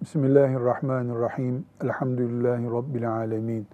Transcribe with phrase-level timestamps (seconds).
[0.00, 1.64] Bismillahirrahmanirrahim.
[1.80, 3.66] Elhamdülillahi Rabbil alemin.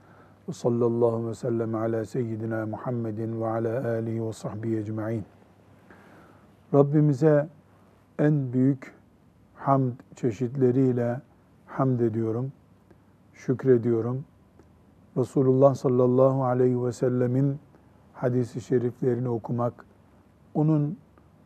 [0.49, 5.25] Ve sallallahu ve sellem ala seyyidina Muhammedin ve ala alihi ve sahbihi ecma'in.
[6.75, 7.49] Rabbimize
[8.19, 8.95] en büyük
[9.55, 11.21] hamd çeşitleriyle
[11.67, 12.53] hamd ediyorum,
[13.35, 14.25] şükrediyorum.
[15.17, 17.59] Resulullah sallallahu aleyhi ve sellemin
[18.15, 19.85] hadisi şeriflerini okumak,
[20.55, 20.97] onun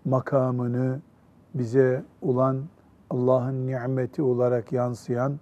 [0.04, 1.00] makamını
[1.54, 2.62] bize olan
[3.10, 5.38] Allah'ın nimeti olarak yansıyan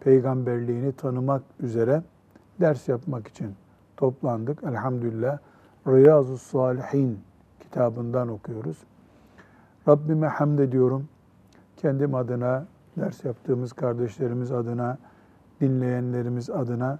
[0.00, 2.02] peygamberliğini tanımak üzere
[2.60, 3.54] ders yapmak için
[3.96, 4.64] toplandık.
[4.64, 5.38] Elhamdülillah
[5.86, 7.20] Riyazu Salihin
[7.60, 8.78] kitabından okuyoruz.
[9.88, 11.08] Rabbime hamd ediyorum.
[11.76, 14.98] Kendim adına, ders yaptığımız kardeşlerimiz adına,
[15.60, 16.98] dinleyenlerimiz adına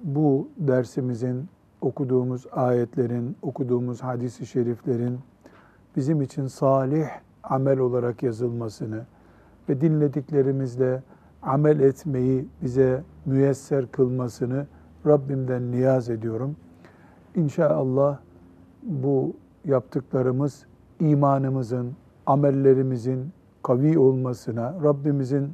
[0.00, 1.48] bu dersimizin,
[1.80, 5.18] okuduğumuz ayetlerin, okuduğumuz hadisi şeriflerin
[5.96, 7.08] bizim için salih
[7.42, 9.04] amel olarak yazılmasını
[9.70, 11.02] ve dinlediklerimizle
[11.42, 14.66] amel etmeyi bize müyesser kılmasını
[15.06, 16.56] Rabbimden niyaz ediyorum.
[17.36, 18.18] İnşallah
[18.82, 20.66] bu yaptıklarımız
[21.00, 21.92] imanımızın,
[22.26, 25.52] amellerimizin kavi olmasına, Rabbimizin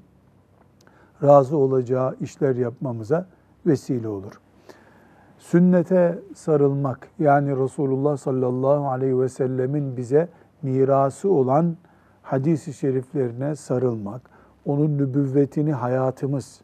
[1.23, 3.27] razı olacağı işler yapmamıza
[3.67, 4.41] vesile olur.
[5.39, 10.29] Sünnete sarılmak yani Resulullah sallallahu aleyhi ve sellemin bize
[10.63, 11.77] mirası olan
[12.27, 14.21] hadis-i şeriflerine sarılmak,
[14.65, 16.61] onun nübüvvetini hayatımız,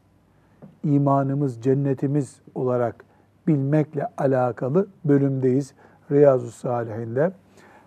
[0.85, 3.05] imanımız, cennetimiz olarak
[3.47, 5.75] bilmekle alakalı bölümdeyiz
[6.11, 7.33] Riyazu Salihinde.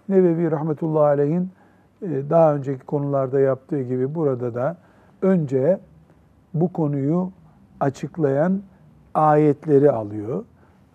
[0.10, 1.50] Nevevi rahmetullahi aleyhin
[2.02, 4.78] e, daha önceki konularda yaptığı gibi burada da
[5.22, 5.80] önce
[6.54, 7.32] bu konuyu
[7.80, 8.62] açıklayan
[9.14, 10.44] ayetleri alıyor.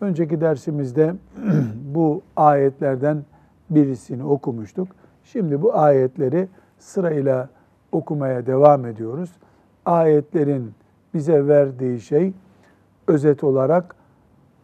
[0.00, 1.14] Önceki dersimizde
[1.94, 3.24] bu ayetlerden
[3.70, 4.88] birisini okumuştuk.
[5.24, 6.48] Şimdi bu ayetleri
[6.80, 7.48] sırayla
[7.92, 9.30] okumaya devam ediyoruz.
[9.84, 10.74] Ayetlerin
[11.14, 12.32] bize verdiği şey
[13.06, 13.94] özet olarak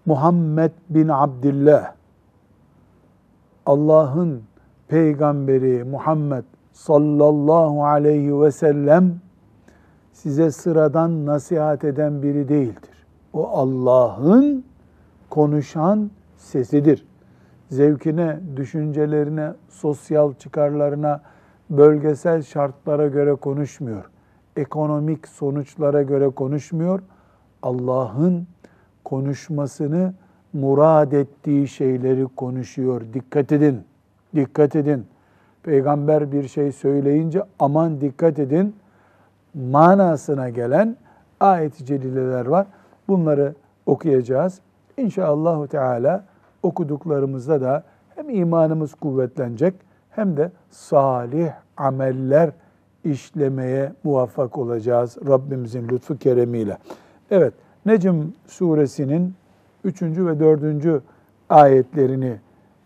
[0.07, 1.93] Muhammed bin Abdullah
[3.67, 4.43] Allah'ın
[4.89, 9.15] peygamberi Muhammed sallallahu aleyhi ve sellem
[10.13, 13.07] size sıradan nasihat eden biri değildir.
[13.33, 14.65] O Allah'ın
[15.31, 17.07] konuşan sesidir.
[17.71, 21.21] Zevkine, düşüncelerine, sosyal çıkarlarına,
[21.71, 24.05] bölgesel şartlara göre konuşmuyor.
[24.57, 27.01] Ekonomik sonuçlara göre konuşmuyor.
[27.63, 28.47] Allah'ın
[29.05, 30.15] konuşmasını
[30.53, 33.03] murad ettiği şeyleri konuşuyor.
[33.15, 33.81] Dikkat edin.
[34.35, 35.07] Dikkat edin.
[35.63, 38.77] Peygamber bir şey söyleyince aman dikkat edin
[39.55, 40.97] manasına gelen
[41.41, 42.67] ayet-i celileler var.
[43.09, 43.55] Bunları
[43.87, 44.61] okuyacağız.
[44.97, 46.25] İnşallah Teala
[46.63, 47.83] okuduklarımızda da
[48.15, 49.75] hem imanımız kuvvetlenecek
[50.17, 52.51] hem de salih ameller
[53.05, 56.79] işlemeye muvaffak olacağız Rabbimizin lütfu keremiyle.
[57.31, 57.55] Evet,
[57.87, 58.15] Necm
[58.47, 59.35] suresinin
[59.85, 60.03] 3.
[60.03, 61.03] ve 4.
[61.49, 62.37] ayetlerini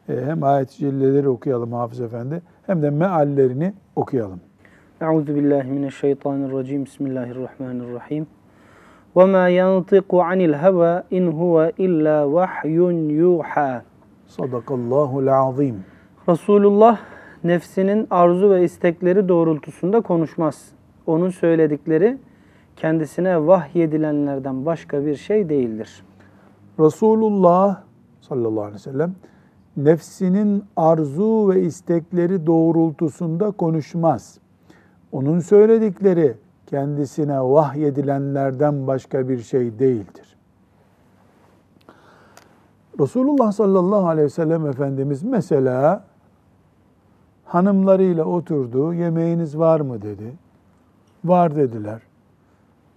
[0.08, 4.40] e, hem ayet-i okuyalım Hafız Efendi hem de meallerini okuyalım.
[5.00, 6.84] Euzu billahi mineşşeytanirracim.
[6.84, 8.26] Bismillahirrahmanirrahim.
[9.16, 13.82] Ve ma yantiku anil heva in huve illa vahyun yuha.
[14.26, 15.84] Sadakallahul azim.
[16.28, 16.98] Resulullah
[17.44, 20.68] nefsinin arzu ve istekleri doğrultusunda konuşmaz.
[21.06, 22.18] Onun söyledikleri
[22.76, 26.04] kendisine vahyedilenlerden başka bir şey değildir.
[26.80, 27.82] Resulullah
[28.20, 29.14] sallallahu aleyhi ve sellem
[29.76, 34.38] nefsinin arzu ve istekleri doğrultusunda konuşmaz.
[35.12, 36.34] Onun söyledikleri
[36.66, 40.36] kendisine vahyedilenlerden başka bir şey değildir.
[43.00, 46.09] Resulullah sallallahu aleyhi ve sellem Efendimiz mesela
[47.50, 50.32] hanımlarıyla oturdu, yemeğiniz var mı dedi.
[51.24, 52.02] Var dediler.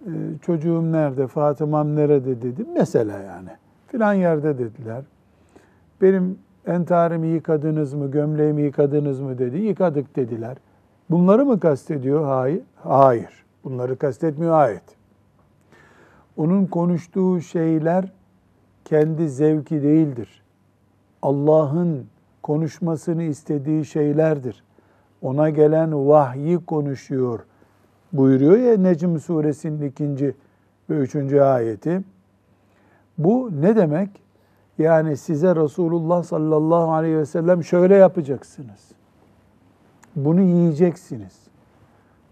[0.06, 0.10] Ee,
[0.42, 2.64] çocuğum nerede, Fatıma'm nerede dedi.
[2.74, 3.48] Mesela yani.
[3.88, 5.04] Filan yerde dediler.
[6.02, 9.58] Benim entarimi yıkadınız mı, gömleğimi yıkadınız mı dedi.
[9.58, 10.56] Yıkadık dediler.
[11.10, 12.24] Bunları mı kastediyor?
[12.24, 12.62] Hayır.
[12.76, 13.44] Hayır.
[13.64, 14.96] Bunları kastetmiyor ayet.
[16.36, 18.12] Onun konuştuğu şeyler
[18.84, 20.42] kendi zevki değildir.
[21.22, 22.06] Allah'ın
[22.44, 24.64] konuşmasını istediği şeylerdir.
[25.22, 27.40] Ona gelen vahyi konuşuyor
[28.12, 30.34] buyuruyor ya Necm suresinin ikinci
[30.90, 32.00] ve üçüncü ayeti.
[33.18, 34.10] Bu ne demek?
[34.78, 38.92] Yani size Resulullah sallallahu aleyhi ve sellem şöyle yapacaksınız.
[40.16, 41.40] Bunu yiyeceksiniz.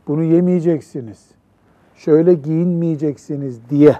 [0.09, 1.31] Bunu yemeyeceksiniz.
[1.97, 3.97] Şöyle giyinmeyeceksiniz diye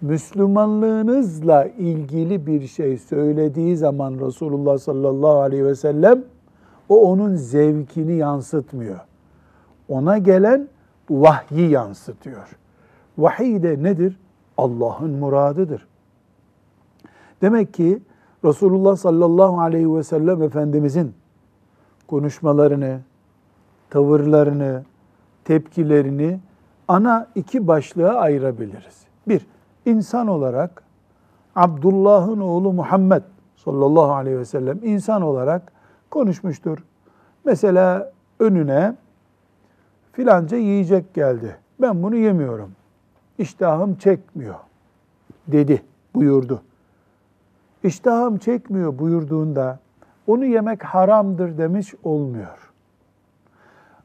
[0.00, 6.24] Müslümanlığınızla ilgili bir şey söylediği zaman Resulullah sallallahu aleyhi ve sellem
[6.88, 9.00] o onun zevkini yansıtmıyor.
[9.88, 10.68] Ona gelen
[11.10, 12.48] vahyi yansıtıyor.
[13.18, 14.20] Vahiy de nedir?
[14.58, 15.86] Allah'ın muradıdır.
[17.42, 18.02] Demek ki
[18.44, 21.14] Resulullah sallallahu aleyhi ve sellem Efendimizin
[22.06, 23.00] konuşmalarını,
[23.90, 24.84] tavırlarını,
[25.44, 26.40] tepkilerini
[26.88, 29.06] ana iki başlığa ayırabiliriz.
[29.28, 29.46] Bir,
[29.86, 30.82] insan olarak
[31.56, 33.22] Abdullah'ın oğlu Muhammed
[33.56, 35.72] sallallahu aleyhi ve sellem insan olarak
[36.10, 36.78] konuşmuştur.
[37.44, 38.96] Mesela önüne
[40.12, 41.56] filanca yiyecek geldi.
[41.80, 42.72] Ben bunu yemiyorum.
[43.38, 44.54] İştahım çekmiyor
[45.48, 45.82] dedi,
[46.14, 46.62] buyurdu.
[47.82, 49.78] İştahım çekmiyor buyurduğunda
[50.26, 52.72] onu yemek haramdır demiş olmuyor.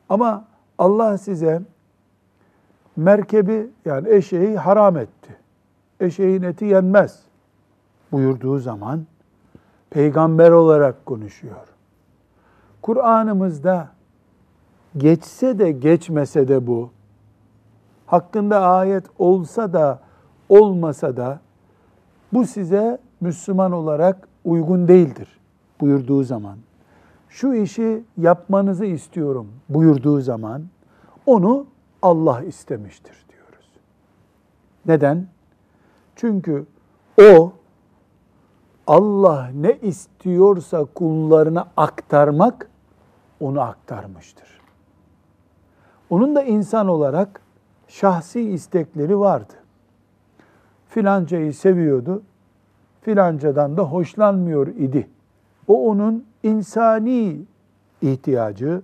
[0.10, 0.46] Ama
[0.78, 1.62] Allah size
[2.96, 5.21] merkebi yani eşeği haram etti.
[6.02, 7.20] Eşeğin eti yenmez
[8.12, 9.06] buyurduğu zaman
[9.90, 11.68] peygamber olarak konuşuyor.
[12.82, 13.90] Kur'an'ımızda
[14.98, 16.92] geçse de geçmese de bu,
[18.06, 20.00] hakkında ayet olsa da
[20.50, 21.40] olmasa da
[22.34, 25.40] bu size Müslüman olarak uygun değildir
[25.82, 26.58] buyurduğu zaman,
[27.30, 30.64] şu işi yapmanızı istiyorum buyurduğu zaman
[31.26, 31.66] onu
[32.02, 33.70] Allah istemiştir diyoruz.
[34.86, 35.28] Neden?
[36.16, 36.66] Çünkü
[37.22, 37.54] o
[38.88, 42.70] Allah ne istiyorsa kullarına aktarmak
[43.40, 44.62] onu aktarmıştır.
[46.10, 47.42] Onun da insan olarak
[47.88, 49.54] şahsi istekleri vardı.
[50.88, 52.24] Filancayı seviyordu,
[53.02, 55.08] filancadan da hoşlanmıyor idi.
[55.68, 57.42] O onun insani
[58.02, 58.82] ihtiyacı,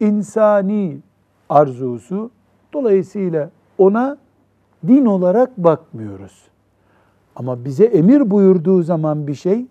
[0.00, 0.98] insani
[1.48, 2.30] arzusu.
[2.72, 4.18] Dolayısıyla ona
[4.86, 6.49] din olarak bakmıyoruz.
[7.40, 9.66] Ama bize emir buyurduğu zaman bir şey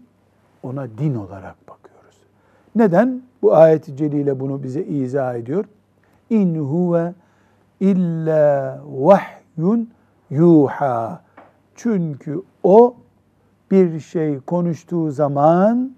[0.64, 2.18] ona din olarak bakıyoruz.
[2.76, 3.22] Neden?
[3.42, 5.66] Bu ayet-i celile bunu bize izah ediyor.
[6.30, 7.14] İn huve
[7.80, 9.90] illa vahyun
[10.30, 11.22] yuha.
[11.76, 12.96] Çünkü o
[13.72, 15.92] bir şey konuştuğu zaman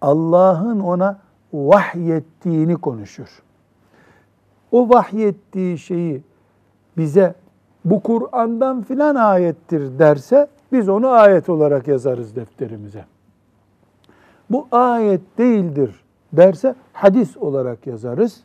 [0.00, 1.18] Allah'ın ona
[1.52, 3.42] vahyettiğini konuşur.
[4.72, 6.22] O vahyettiği şeyi
[6.96, 7.34] bize
[7.84, 13.04] bu Kur'an'dan filan ayettir derse biz onu ayet olarak yazarız defterimize.
[14.50, 18.40] Bu ayet değildir derse hadis olarak yazarız.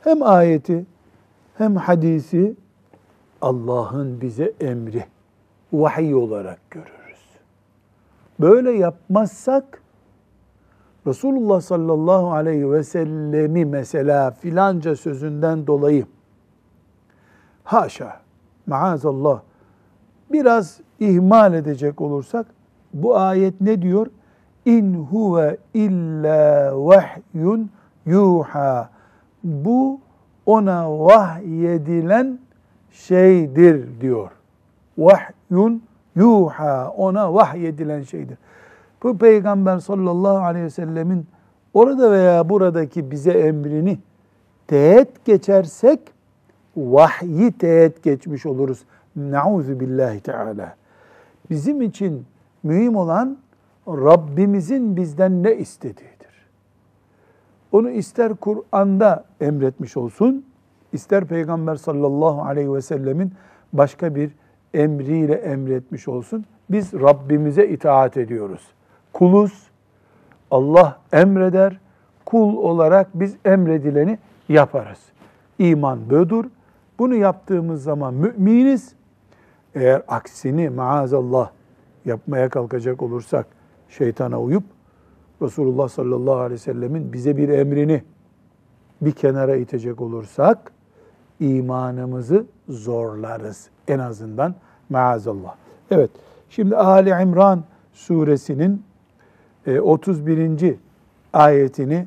[0.00, 0.86] Hem ayeti
[1.54, 2.54] hem hadisi
[3.40, 5.04] Allah'ın bize emri,
[5.72, 7.20] vahiy olarak görürüz.
[8.40, 9.82] Böyle yapmazsak
[11.06, 16.06] Resulullah sallallahu aleyhi ve sellemi mesela filanca sözünden dolayı
[17.64, 18.20] haşa,
[18.66, 19.40] maazallah
[20.32, 22.46] biraz ihmal edecek olursak
[22.94, 24.06] bu ayet ne diyor?
[24.64, 27.70] İn huve illa vahyun
[28.06, 28.90] yuha.
[29.44, 30.00] Bu
[30.46, 32.38] ona vahyedilen
[32.90, 34.30] şeydir diyor.
[34.98, 35.82] Vahyun
[36.16, 38.38] yuha ona vahyedilen şeydir.
[39.02, 41.26] Bu peygamber sallallahu aleyhi ve sellemin
[41.74, 43.98] orada veya buradaki bize emrini
[44.66, 46.00] teğet geçersek
[46.76, 48.84] vahyi teğet geçmiş oluruz.
[49.16, 50.76] Nauzu billahi teala.
[51.50, 52.26] Bizim için
[52.62, 53.38] mühim olan
[53.88, 56.48] Rabbimizin bizden ne istediğidir.
[57.72, 60.46] Onu ister Kur'an'da emretmiş olsun,
[60.92, 63.32] ister Peygamber sallallahu aleyhi ve sellemin
[63.72, 64.30] başka bir
[64.74, 66.44] emriyle emretmiş olsun.
[66.70, 68.62] Biz Rabbimize itaat ediyoruz.
[69.12, 69.70] Kuluz,
[70.50, 71.80] Allah emreder,
[72.24, 74.98] kul olarak biz emredileni yaparız.
[75.58, 76.46] İman bödür.
[76.98, 78.94] Bunu yaptığımız zaman müminiz.
[79.74, 81.50] Eğer aksini maazallah
[82.04, 83.46] yapmaya kalkacak olursak
[83.88, 84.64] şeytana uyup
[85.42, 88.02] Resulullah sallallahu aleyhi ve sellemin bize bir emrini
[89.00, 90.72] bir kenara itecek olursak
[91.40, 94.54] imanımızı zorlarız en azından
[94.88, 95.54] maazallah.
[95.90, 96.10] Evet
[96.50, 98.82] şimdi Ali İmran suresinin
[99.80, 100.62] 31.
[100.62, 100.76] E,
[101.32, 102.06] ayetini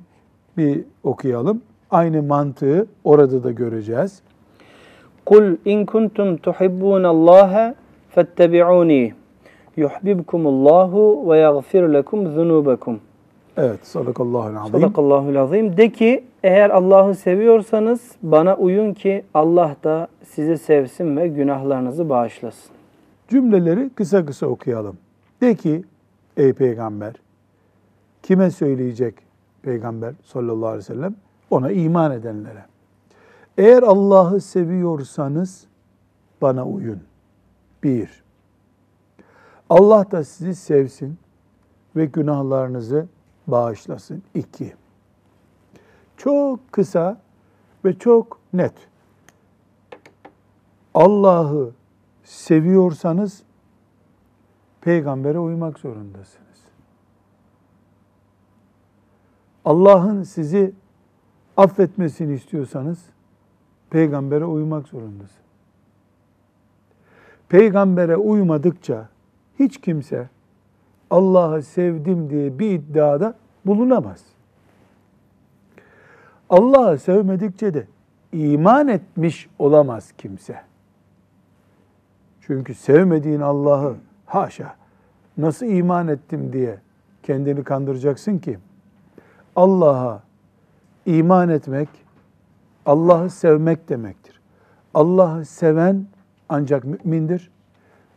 [0.58, 1.62] bir okuyalım.
[1.92, 4.22] Aynı mantığı orada da göreceğiz.
[5.25, 7.75] Kul in kuntum tuhibbunallaha
[8.10, 9.13] fettebi'uni
[9.77, 13.00] yuhibbukumullahu ve yaghfir lekum zunubakum.
[13.58, 14.72] Evet, sadakallahu azim.
[14.72, 15.77] Sadakallahu azim.
[15.77, 22.72] De ki eğer Allah'ı seviyorsanız bana uyun ki Allah da sizi sevsin ve günahlarınızı bağışlasın.
[23.27, 24.98] Cümleleri kısa kısa okuyalım.
[25.41, 25.84] De ki
[26.38, 27.13] ey peygamber
[28.24, 29.15] kime söyleyecek
[29.62, 31.15] peygamber sallallahu aleyhi ve sellem?
[31.50, 32.63] Ona iman edenlere.
[33.58, 35.68] Eğer Allah'ı seviyorsanız
[36.42, 37.04] bana uyun.
[37.84, 38.24] Bir.
[39.70, 41.18] Allah da sizi sevsin
[41.96, 43.08] ve günahlarınızı
[43.48, 44.24] bağışlasın.
[44.34, 44.74] İki.
[46.18, 47.22] Çok kısa
[47.86, 48.74] ve çok net.
[50.94, 51.72] Allah'ı
[52.24, 53.44] seviyorsanız
[54.82, 56.46] peygambere uymak zorundasınız.
[59.66, 60.74] Allah'ın sizi
[61.58, 63.00] affetmesini istiyorsanız
[63.89, 65.32] peygambere uymak zorundasınız.
[67.50, 69.10] Peygambere uymadıkça
[69.60, 70.30] hiç kimse
[71.10, 74.24] Allah'ı sevdim diye bir iddiada bulunamaz.
[76.50, 77.88] Allah'ı sevmedikçe de
[78.32, 80.62] iman etmiş olamaz kimse.
[82.42, 84.75] Çünkü sevmediğin Allah'ı haşa
[85.38, 86.80] nasıl iman ettim diye
[87.24, 88.60] kendini kandıracaksın ki
[89.56, 90.24] Allah'a
[91.06, 91.89] iman etmek
[92.86, 94.42] Allah'ı sevmek demektir.
[94.94, 96.06] Allah'ı seven
[96.50, 97.51] ancak mümindir.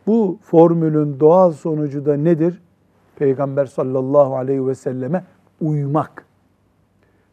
[0.07, 2.61] Bu formülün doğal sonucu da nedir?
[3.15, 5.23] Peygamber sallallahu aleyhi ve selleme
[5.61, 6.25] uymak.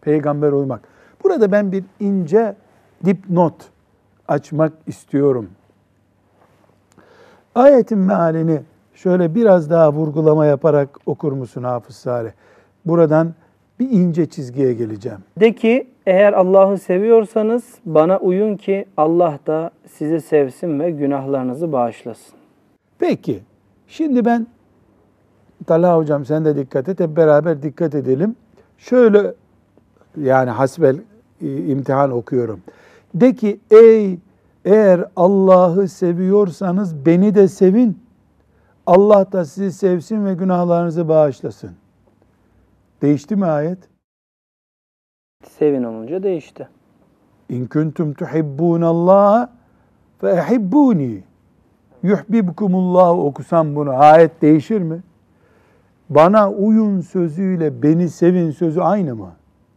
[0.00, 0.80] Peygamber uymak.
[1.24, 2.56] Burada ben bir ince
[3.04, 3.54] dipnot
[4.28, 5.48] açmak istiyorum.
[7.54, 8.60] Ayetin mealini
[8.94, 12.30] şöyle biraz daha vurgulama yaparak okur musun Hafız Salih?
[12.84, 13.34] Buradan
[13.80, 15.18] bir ince çizgiye geleceğim.
[15.40, 22.38] De ki eğer Allah'ı seviyorsanız bana uyun ki Allah da sizi sevsin ve günahlarınızı bağışlasın.
[22.98, 23.40] Peki,
[23.86, 24.46] şimdi ben
[25.66, 28.36] Talha hocam sen de dikkat et, hep beraber dikkat edelim.
[28.78, 29.34] Şöyle
[30.22, 30.96] yani hasbel
[31.40, 32.60] imtihan okuyorum.
[33.14, 34.18] De ki ey
[34.64, 37.98] eğer Allah'ı seviyorsanız beni de sevin.
[38.86, 41.70] Allah da sizi sevsin ve günahlarınızı bağışlasın.
[43.02, 43.78] Değişti mi ayet?
[45.44, 46.68] Sevin olunca değişti.
[47.48, 49.50] İn kuntum tuhibbunallaha
[50.20, 51.24] fe ehibbuni.
[52.02, 55.02] Yuhbibkumullah okusam bunu ayet değişir mi?
[56.10, 59.32] Bana uyun sözüyle beni sevin sözü aynı mı?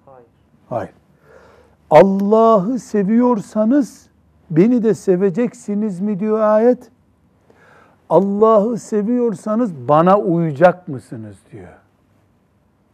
[0.05, 0.27] Hayır.
[0.69, 0.93] Hayır.
[1.89, 4.09] Allah'ı seviyorsanız
[4.51, 6.91] beni de seveceksiniz mi diyor ayet.
[8.09, 11.88] Allah'ı seviyorsanız bana uyacak mısınız diyor.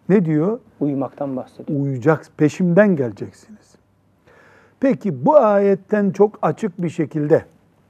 [0.09, 0.59] Ne diyor?
[0.79, 1.79] Uyumaktan bahsediyor.
[1.79, 3.75] Uyacak, peşimden geleceksiniz.
[4.79, 7.45] Peki bu ayetten çok açık bir şekilde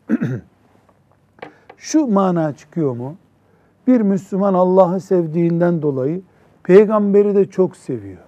[1.78, 3.16] şu mana çıkıyor mu?
[3.88, 6.22] Bir Müslüman Allah'ı sevdiğinden dolayı
[6.64, 8.24] peygamberi de çok seviyor.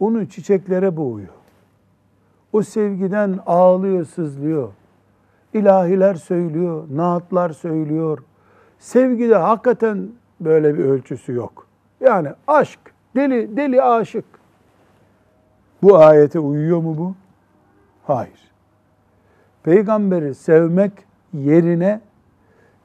[0.00, 1.28] Onu çiçeklere boğuyor.
[2.52, 4.72] O sevgiden ağlıyor, sızlıyor.
[5.54, 8.18] İlahiler söylüyor, naatlar söylüyor.
[8.78, 10.08] Sevgide hakikaten
[10.40, 11.67] böyle bir ölçüsü yok.
[12.00, 12.80] Yani aşk,
[13.16, 14.24] deli deli aşık.
[15.82, 17.14] Bu ayete uyuyor mu bu?
[18.04, 18.50] Hayır.
[19.62, 20.92] Peygamberi sevmek
[21.32, 22.00] yerine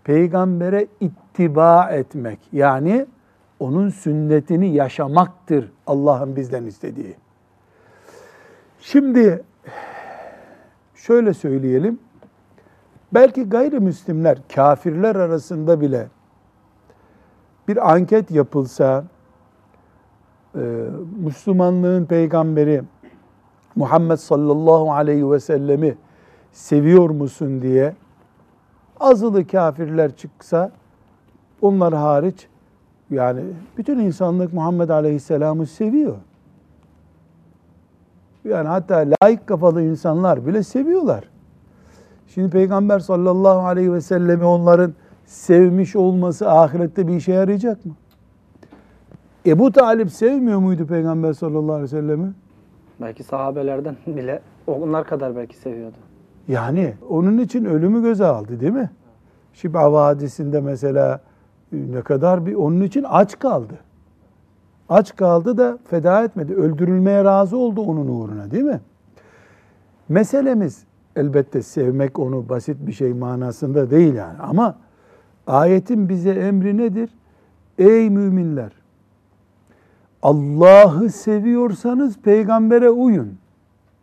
[0.03, 3.05] peygambere ittiba etmek yani
[3.59, 7.15] onun sünnetini yaşamaktır Allah'ın bizden istediği.
[8.79, 9.43] Şimdi
[10.95, 11.99] şöyle söyleyelim.
[13.13, 16.07] Belki gayrimüslimler, kafirler arasında bile
[17.67, 19.03] bir anket yapılsa,
[20.55, 20.59] e,
[21.19, 22.83] Müslümanlığın peygamberi
[23.75, 25.97] Muhammed sallallahu aleyhi ve sellemi
[26.51, 27.95] seviyor musun diye
[28.99, 30.71] azılı kafirler çıksa
[31.61, 32.47] onlar hariç
[33.09, 33.41] yani
[33.77, 36.15] bütün insanlık Muhammed Aleyhisselam'ı seviyor.
[38.43, 41.23] Yani hatta layık kafalı insanlar bile seviyorlar.
[42.27, 44.93] Şimdi Peygamber sallallahu aleyhi ve sellemi onların
[45.25, 47.93] sevmiş olması ahirette bir işe yarayacak mı?
[49.45, 52.33] Ebu Talip sevmiyor muydu Peygamber sallallahu aleyhi ve sellemi?
[53.01, 55.97] Belki sahabelerden bile onlar kadar belki seviyordu.
[56.47, 58.89] Yani onun için ölümü göze aldı değil mi?
[59.53, 61.19] Şib'a Vadisi'nde mesela
[61.73, 63.73] e, ne kadar bir onun için aç kaldı.
[64.89, 66.53] Aç kaldı da feda etmedi.
[66.53, 68.81] Öldürülmeye razı oldu onun uğruna değil mi?
[70.09, 70.83] Meselemiz
[71.15, 74.39] elbette sevmek onu basit bir şey manasında değil yani.
[74.39, 74.75] Ama
[75.47, 77.09] ayetin bize emri nedir?
[77.77, 78.71] Ey müminler!
[80.21, 83.37] Allah'ı seviyorsanız peygambere uyun.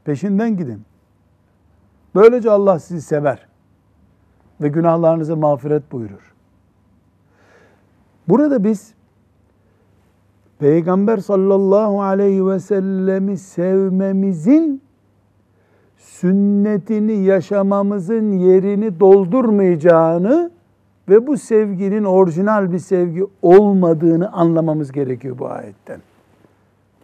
[0.04, 0.82] Peşinden gidin.
[2.14, 3.47] Böylece Allah sizi sever
[4.61, 6.35] ve günahlarınızı mağfiret buyurur.
[8.28, 8.94] Burada biz
[10.59, 14.82] Peygamber sallallahu aleyhi ve sellemi sevmemizin
[15.97, 20.50] sünnetini yaşamamızın yerini doldurmayacağını
[21.10, 26.00] ve bu sevginin orijinal bir sevgi olmadığını anlamamız gerekiyor bu ayetten.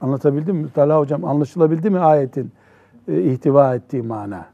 [0.01, 0.69] Anlatabildim mi?
[0.75, 2.53] Talha hocam anlaşılabildi mi ayetin
[3.09, 4.47] e, ihtiva ettiği mana?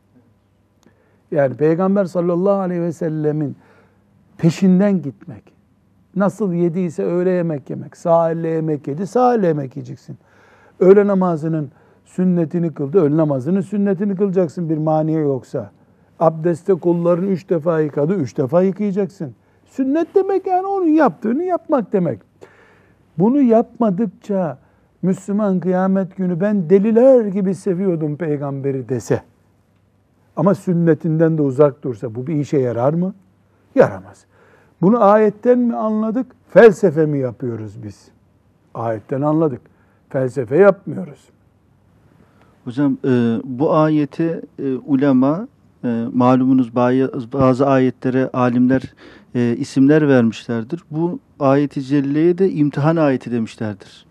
[1.31, 3.57] Yani Peygamber sallallahu aleyhi ve sellemin
[4.39, 5.53] peşinden gitmek.
[6.17, 7.97] Nasıl yediyse öğle yemek yemek.
[7.97, 10.19] Sağ elle yemek yedi, sağ elle yemek yiyeceksin.
[10.81, 11.71] Öğle namazının
[12.05, 15.71] sünnetini kıldı, öğle namazının sünnetini kılacaksın bir maniye yoksa.
[16.21, 19.35] Abdeste kollarını üç defa yıkadı, üç defa yıkayacaksın.
[19.73, 22.21] Sünnet demek yani onun yaptığını yapmak demek.
[23.19, 24.59] Bunu yapmadıkça
[25.03, 29.23] Müslüman kıyamet günü ben deliler gibi seviyordum peygamberi dese.
[30.37, 33.15] Ama sünnetinden de uzak dursa bu bir işe yarar mı?
[33.75, 34.25] Yaramaz.
[34.83, 38.09] Bunu ayetten mi anladık, felsefe mi yapıyoruz biz?
[38.75, 39.61] Ayetten anladık.
[40.09, 41.29] Felsefe yapmıyoruz.
[42.65, 45.49] Hocam e, bu ayeti e, ulema
[45.85, 48.83] e, malumunuz bazı, ayetlere alimler
[49.35, 50.83] e, isimler vermişlerdir.
[50.91, 54.07] Bu ayeti celleye de imtihan ayeti demişlerdir.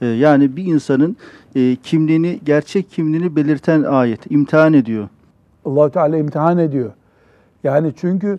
[0.00, 1.16] E, yani bir insanın
[1.54, 5.08] e, kimliğini, gerçek kimliğini belirten ayet, imtihan ediyor.
[5.64, 6.92] allah Teala imtihan ediyor.
[7.64, 8.38] Yani çünkü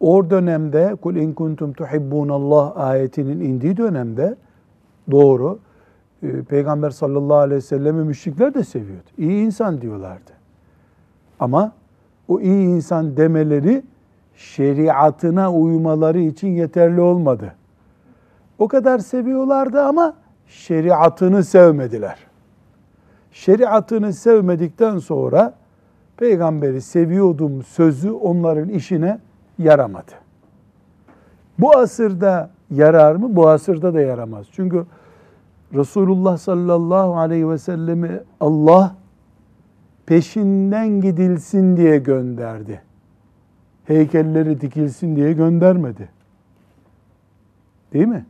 [0.00, 4.36] o dönemde kul in kuntum tuhibbunallah ayetinin indiği dönemde
[5.10, 5.58] doğru
[6.22, 9.08] e, Peygamber sallallahu aleyhi ve sellemi müşrikler de seviyordu.
[9.18, 10.39] İyi insan diyorlardı.
[11.40, 11.72] Ama
[12.28, 13.82] o iyi insan demeleri
[14.36, 17.54] şeriatına uymaları için yeterli olmadı.
[18.58, 20.14] O kadar seviyorlardı ama
[20.46, 22.16] şeriatını sevmediler.
[23.32, 25.54] Şeriatını sevmedikten sonra
[26.16, 29.18] peygamberi seviyordum sözü onların işine
[29.58, 30.12] yaramadı.
[31.58, 33.36] Bu asırda yarar mı?
[33.36, 34.46] Bu asırda da yaramaz.
[34.52, 34.86] Çünkü
[35.74, 38.94] Resulullah sallallahu aleyhi ve sellemi Allah
[40.10, 42.82] peşinden gidilsin diye gönderdi.
[43.84, 46.08] Heykelleri dikilsin diye göndermedi.
[47.92, 48.26] Değil mi?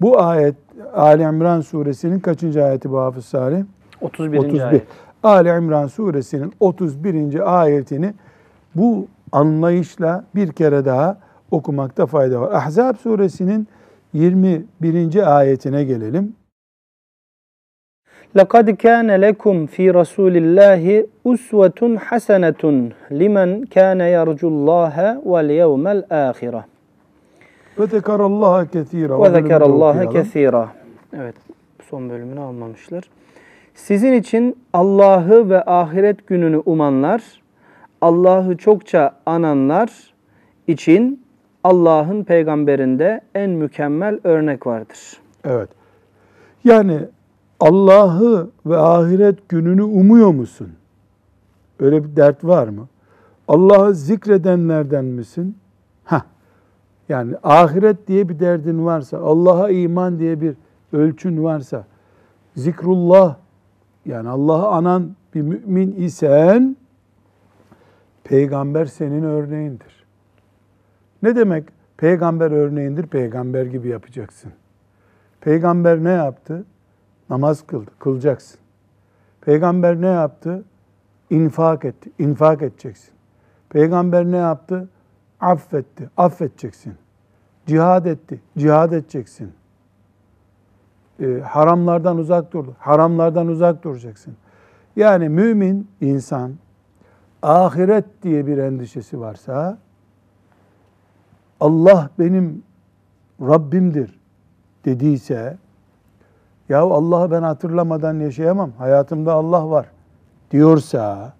[0.00, 0.54] Bu ayet
[0.94, 3.64] Ali İmran suresinin kaçıncı ayeti bu Hafız Salih?
[4.00, 4.38] 31.
[4.38, 4.60] 31.
[4.60, 4.82] ayet.
[5.22, 7.60] Ali İmran suresinin 31.
[7.60, 8.14] ayetini
[8.74, 11.18] bu anlayışla bir kere daha
[11.50, 12.52] okumakta fayda var.
[12.52, 13.68] Ahzab suresinin
[14.12, 15.38] 21.
[15.38, 16.34] ayetine gelelim.
[18.39, 20.83] لَقَدْ كَانَ لَكُمْ فِي رَسُولِ اللّٰهِ
[21.31, 22.63] اُسْوَةٌ حَسَنَةٌ
[23.21, 24.95] لِمَنْ كَانَ يَرْجُ اللّٰهَ
[25.31, 26.61] وَالْيَوْمَ الْآخِرَةِ
[27.79, 29.13] Ve zekarallaha kesira.
[29.13, 30.67] وَذَكَرَ اللّٰهَ كَثِيرًا
[31.17, 31.35] Evet,
[31.89, 33.03] son bölümünü almamışlar.
[33.75, 37.21] Sizin için Allah'ı ve ahiret gününü umanlar,
[38.01, 39.89] Allah'ı çokça ananlar
[40.67, 41.23] için
[41.63, 44.99] Allah'ın peygamberinde en mükemmel örnek vardır.
[45.45, 45.69] Evet.
[46.63, 46.99] Yani
[47.60, 50.72] Allah'ı ve ahiret gününü umuyor musun?
[51.80, 52.88] Öyle bir dert var mı?
[53.48, 55.56] Allah'ı zikredenlerden misin?
[56.04, 56.22] Ha.
[57.08, 60.54] Yani ahiret diye bir derdin varsa, Allah'a iman diye bir
[60.92, 61.84] ölçün varsa,
[62.56, 63.36] zikrullah
[64.06, 66.76] yani Allah'ı anan bir mümin isen
[68.24, 70.04] peygamber senin örneğindir.
[71.22, 71.64] Ne demek
[71.96, 73.06] peygamber örneğindir?
[73.06, 74.52] Peygamber gibi yapacaksın.
[75.40, 76.64] Peygamber ne yaptı?
[77.30, 78.60] Namaz kıldı, kılacaksın.
[79.40, 80.64] Peygamber ne yaptı?
[81.30, 83.10] İnfak etti, infak edeceksin.
[83.68, 84.88] Peygamber ne yaptı?
[85.40, 86.94] Affetti, affedeceksin.
[87.66, 89.52] Cihad etti, cihad edeceksin.
[91.20, 94.36] Ee, haramlardan uzak durdu, haramlardan uzak duracaksın.
[94.96, 96.52] Yani mümin insan
[97.42, 99.78] ahiret diye bir endişesi varsa
[101.60, 102.62] Allah benim
[103.40, 104.20] Rabbimdir
[104.84, 105.58] dediyse
[106.68, 108.70] ya Allah'ı ben hatırlamadan yaşayamam.
[108.78, 109.86] Hayatımda Allah var
[110.50, 111.32] diyorsa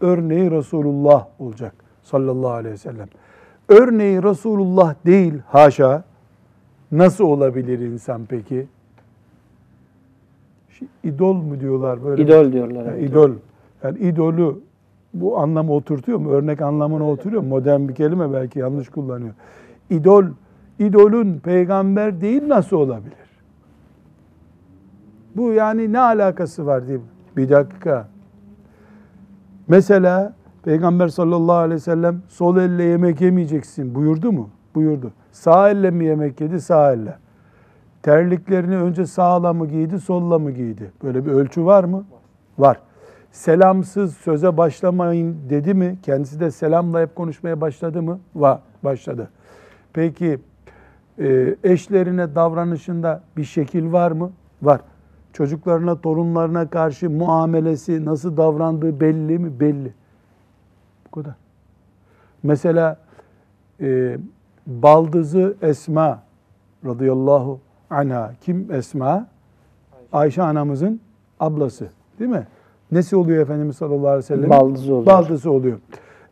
[0.00, 3.08] örneği Resulullah olacak sallallahu aleyhi ve sellem.
[3.68, 6.04] Örneği Resulullah değil haşa.
[6.92, 8.66] Nasıl olabilir insan peki?
[11.04, 12.22] İdol mu diyorlar böyle?
[12.22, 12.84] İdol diyorlar.
[12.84, 13.10] Yani evet.
[13.10, 13.30] idol.
[13.82, 14.54] Yani idolü
[15.14, 16.30] bu anlamı oturtuyor mu?
[16.30, 17.48] Örnek anlamına oturuyor mu?
[17.48, 19.34] Modern bir kelime belki yanlış kullanıyor.
[19.90, 20.24] İdol,
[20.78, 23.29] idolün peygamber değil nasıl olabilir?
[25.36, 26.98] Bu yani ne alakası var diye.
[27.36, 28.08] Bir dakika.
[29.68, 34.50] Mesela Peygamber sallallahu aleyhi ve sellem sol elle yemek yemeyeceksin buyurdu mu?
[34.74, 35.12] Buyurdu.
[35.32, 36.60] Sağ elle mi yemek yedi?
[36.60, 37.16] Sağ elle.
[38.02, 40.92] Terliklerini önce sağla mı giydi, solla mı giydi?
[41.02, 42.04] Böyle bir ölçü var mı?
[42.58, 42.80] Var.
[43.32, 45.98] Selamsız söze başlamayın dedi mi?
[46.02, 48.20] Kendisi de selamla hep konuşmaya başladı mı?
[48.34, 49.30] Var, başladı.
[49.92, 50.38] Peki
[51.18, 54.30] e, eşlerine davranışında bir şekil var mı?
[54.62, 54.80] Var.
[55.32, 59.60] Çocuklarına, torunlarına karşı muamelesi, nasıl davrandığı belli mi?
[59.60, 59.92] Belli.
[61.06, 61.34] Bu kadar.
[62.42, 62.96] Mesela
[63.80, 64.18] e,
[64.66, 66.22] baldızı Esma
[66.86, 68.32] radıyallahu anha.
[68.40, 69.26] Kim Esma?
[70.12, 71.00] Ayşe anamızın
[71.40, 71.88] ablası.
[72.18, 72.46] Değil mi?
[72.92, 74.50] Nesi oluyor Efendimiz sallallahu aleyhi ve sellem?
[74.50, 75.06] Baldızı oluyor.
[75.06, 75.78] Baldızı oluyor.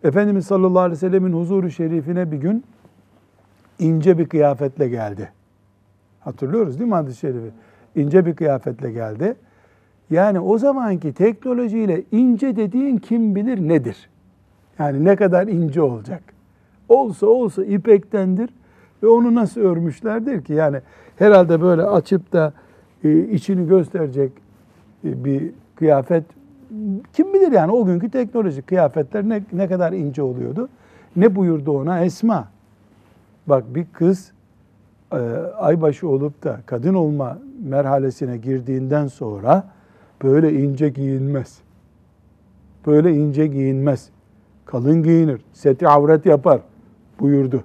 [0.04, 2.64] Efendimiz sallallahu aleyhi ve sellemin huzuru şerifine bir gün
[3.78, 5.32] ince bir kıyafetle geldi.
[6.20, 7.50] Hatırlıyoruz değil mi hadis-i şerifi?
[7.98, 9.34] İnce bir kıyafetle geldi.
[10.10, 14.08] Yani o zamanki teknolojiyle ince dediğin kim bilir nedir?
[14.78, 16.22] Yani ne kadar ince olacak.
[16.88, 18.50] Olsa olsa ipektendir
[19.02, 20.52] ve onu nasıl örmüşlerdir ki?
[20.52, 20.80] Yani
[21.16, 22.52] herhalde böyle açıp da
[23.04, 24.32] e, içini gösterecek
[25.04, 26.24] e, bir kıyafet
[27.12, 30.68] kim bilir yani o günkü teknoloji kıyafetler ne, ne kadar ince oluyordu.
[31.16, 32.04] Ne buyurdu ona?
[32.04, 32.48] Esma.
[33.46, 34.32] Bak bir kız
[35.12, 35.16] e,
[35.56, 39.70] aybaşı olup da kadın olma merhalesine girdiğinden sonra
[40.22, 41.58] böyle ince giyinmez.
[42.86, 44.08] Böyle ince giyinmez.
[44.64, 45.40] Kalın giyinir.
[45.52, 46.60] Seti avret yapar
[47.20, 47.64] buyurdu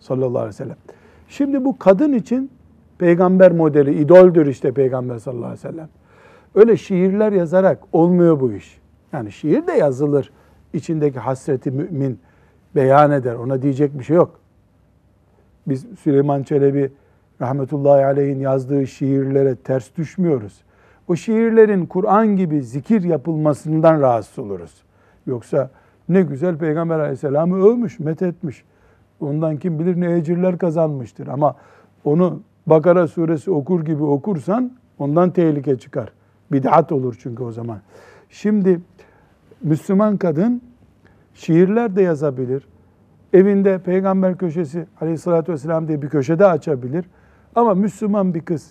[0.00, 0.76] sallallahu aleyhi ve sellem.
[1.28, 2.50] Şimdi bu kadın için
[2.98, 5.88] peygamber modeli, idoldür işte peygamber sallallahu aleyhi ve sellem.
[6.54, 8.80] Öyle şiirler yazarak olmuyor bu iş.
[9.12, 10.30] Yani şiir de yazılır.
[10.72, 12.18] İçindeki hasreti mümin
[12.74, 13.34] beyan eder.
[13.34, 14.40] Ona diyecek bir şey yok.
[15.68, 16.92] Biz Süleyman Çelebi
[17.40, 20.62] rahmetullahi aleyhin yazdığı şiirlere ters düşmüyoruz.
[21.08, 24.82] O şiirlerin Kur'an gibi zikir yapılmasından rahatsız oluruz.
[25.26, 25.70] Yoksa
[26.08, 28.64] ne güzel Peygamber aleyhisselamı övmüş, methetmiş.
[29.20, 31.26] Ondan kim bilir ne ecirler kazanmıştır.
[31.26, 31.54] Ama
[32.04, 36.12] onu Bakara suresi okur gibi okursan ondan tehlike çıkar.
[36.52, 37.78] Bid'at olur çünkü o zaman.
[38.30, 38.80] Şimdi
[39.62, 40.62] Müslüman kadın
[41.34, 42.68] şiirler de yazabilir.
[43.32, 47.04] Evinde peygamber köşesi aleyhissalatü vesselam diye bir köşede açabilir.
[47.58, 48.70] Ama Müslüman bir kız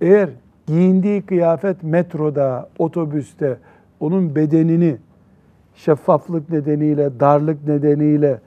[0.00, 0.30] eğer
[0.66, 3.58] giyindiği kıyafet metroda, otobüste
[4.00, 4.96] onun bedenini
[5.74, 8.40] şeffaflık nedeniyle, darlık nedeniyle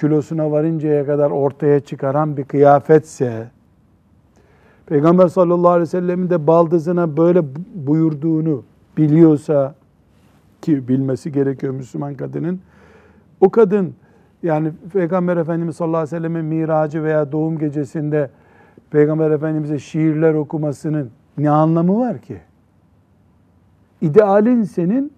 [0.00, 3.50] kilosuna varıncaya kadar ortaya çıkaran bir kıyafetse,
[4.86, 7.42] Peygamber sallallahu aleyhi ve sellemin de baldızına böyle
[7.74, 8.62] buyurduğunu
[8.96, 9.74] biliyorsa
[10.60, 12.60] ki bilmesi gerekiyor Müslüman kadının.
[13.40, 13.94] O kadın
[14.42, 18.30] yani Peygamber Efendimiz sallallahu aleyhi ve sellemin miracı veya doğum gecesinde
[18.91, 22.39] Peygamber Efendimiz'e şiirler okumasının ne anlamı var ki?
[24.01, 25.13] İdealin senin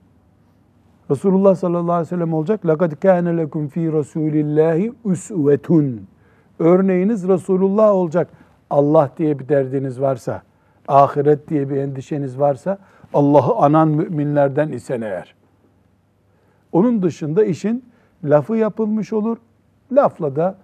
[1.12, 2.65] Resulullah sallallahu aleyhi ve sellem olacak.
[2.65, 5.98] لَقَدْ كَانَ لَكُمْ ف۪ي رَسُولِ اللّٰهِ اُسْوَةٌ
[6.60, 8.28] Örneğiniz Resulullah olacak.
[8.70, 10.42] Allah diye bir derdiniz varsa,
[10.88, 12.78] ahiret diye bir endişeniz varsa,
[13.13, 15.36] Allah'ı anan müminlerden isen eğer.
[16.72, 17.86] Onun dışında işin
[18.24, 19.38] lafı yapılmış olur.
[19.92, 20.56] Lafla da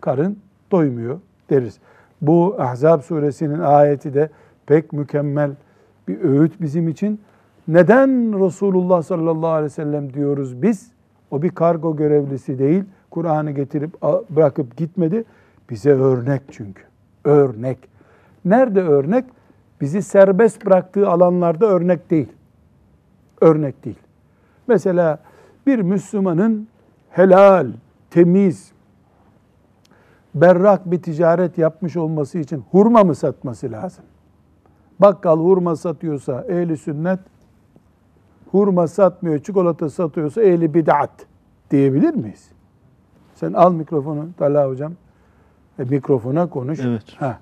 [0.00, 0.38] karın
[0.72, 1.78] doymuyor deriz.
[2.21, 4.29] Bu Ahzab suresinin ayeti de
[4.65, 5.51] pek mükemmel
[6.07, 7.21] bir öğüt bizim için.
[7.67, 10.91] Neden Resulullah sallallahu aleyhi ve sellem diyoruz biz?
[11.31, 12.83] O bir kargo görevlisi değil.
[13.09, 15.23] Kur'an'ı getirip bırakıp gitmedi.
[15.69, 16.83] Bize örnek çünkü.
[17.23, 17.77] Örnek.
[18.45, 19.25] Nerede örnek?
[19.81, 22.27] Bizi serbest bıraktığı alanlarda örnek değil.
[23.41, 23.99] Örnek değil.
[24.67, 25.19] Mesela
[25.67, 26.67] bir Müslümanın
[27.09, 27.67] helal,
[28.09, 28.71] temiz,
[30.41, 34.05] berrak bir ticaret yapmış olması için hurma mı satması lazım?
[34.99, 37.19] Bakkal hurma satıyorsa ehli sünnet,
[38.51, 41.25] hurma satmıyor, çikolata satıyorsa ehli bid'at
[41.71, 42.51] diyebilir miyiz?
[43.35, 44.93] Sen al mikrofonu Talha hocam.
[45.79, 46.79] E, mikrofona konuş.
[46.79, 47.03] Evet.
[47.17, 47.39] Ha.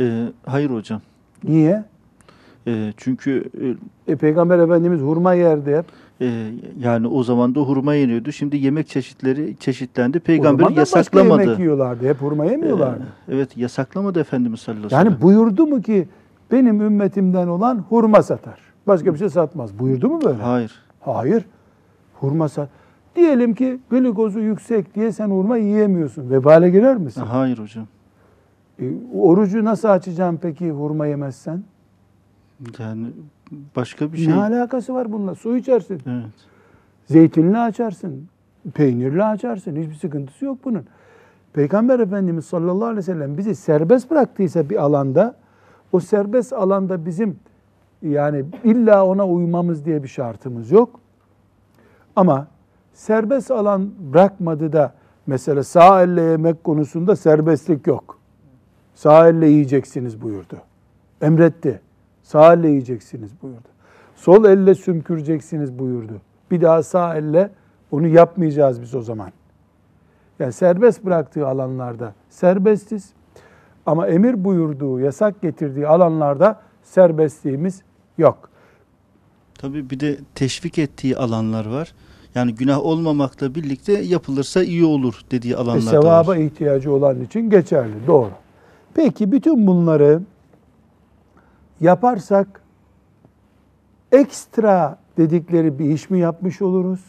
[0.00, 1.00] Ee, hayır hocam.
[1.44, 1.84] Niye?
[2.66, 3.44] Ee, çünkü
[4.08, 5.84] E, Peygamber Efendimiz hurma yerdi hep.
[6.20, 8.32] e, yani o zaman da hurma yeniyordu.
[8.32, 10.20] Şimdi yemek çeşitleri çeşitlendi.
[10.20, 11.42] Peygamber da başka yasaklamadı.
[11.42, 12.08] yemek yiyorlardı.
[12.08, 13.02] Hep hurma yemiyorlardı.
[13.28, 15.22] Ee, evet yasaklamadı Efendimiz sallallahu aleyhi ve Yani sellem.
[15.22, 16.08] buyurdu mu ki
[16.52, 18.58] benim ümmetimden olan hurma satar.
[18.86, 19.78] Başka bir şey satmaz.
[19.78, 20.42] Buyurdu mu böyle?
[20.42, 20.72] Hayır.
[21.00, 21.44] Hayır.
[22.14, 22.68] Hurma sat.
[23.16, 26.30] Diyelim ki glikozu yüksek diye sen hurma yiyemiyorsun.
[26.30, 27.20] Vebale girer misin?
[27.20, 27.86] Hayır hocam.
[28.80, 31.62] E, orucu nasıl açacaksın peki hurma yemezsen?
[32.78, 33.06] Yani
[33.76, 34.28] başka bir şey.
[34.28, 35.34] Ne alakası var bununla?
[35.34, 36.00] Su içersin.
[36.06, 36.24] Evet.
[37.06, 38.28] Zeytinli açarsın.
[38.74, 39.76] Peynirli açarsın.
[39.76, 40.84] Hiçbir sıkıntısı yok bunun.
[41.52, 45.36] Peygamber Efendimiz sallallahu aleyhi ve sellem bizi serbest bıraktıysa bir alanda
[45.92, 47.38] o serbest alanda bizim
[48.02, 51.00] yani illa ona uymamız diye bir şartımız yok.
[52.16, 52.46] Ama
[52.94, 54.94] serbest alan bırakmadı da
[55.26, 58.18] mesela sağ elle yemek konusunda serbestlik yok.
[58.94, 60.56] Sağ elle yiyeceksiniz buyurdu.
[61.20, 61.80] Emretti.
[62.26, 63.68] Sağ elle yiyeceksiniz buyurdu.
[64.16, 66.20] Sol elle sümküreceksiniz buyurdu.
[66.50, 67.50] Bir daha sağ elle
[67.90, 69.32] onu yapmayacağız biz o zaman.
[70.38, 73.10] Yani serbest bıraktığı alanlarda serbestiz.
[73.86, 77.82] Ama emir buyurduğu, yasak getirdiği alanlarda serbestliğimiz
[78.18, 78.50] yok.
[79.58, 81.94] Tabii bir de teşvik ettiği alanlar var.
[82.34, 86.36] Yani günah olmamakla birlikte yapılırsa iyi olur dediği Ve alanlar da sevaba var.
[86.36, 88.06] ihtiyacı olan için geçerli.
[88.06, 88.30] Doğru.
[88.94, 90.20] Peki bütün bunları
[91.80, 92.62] yaparsak
[94.12, 97.00] ekstra dedikleri bir iş mi yapmış oluruz?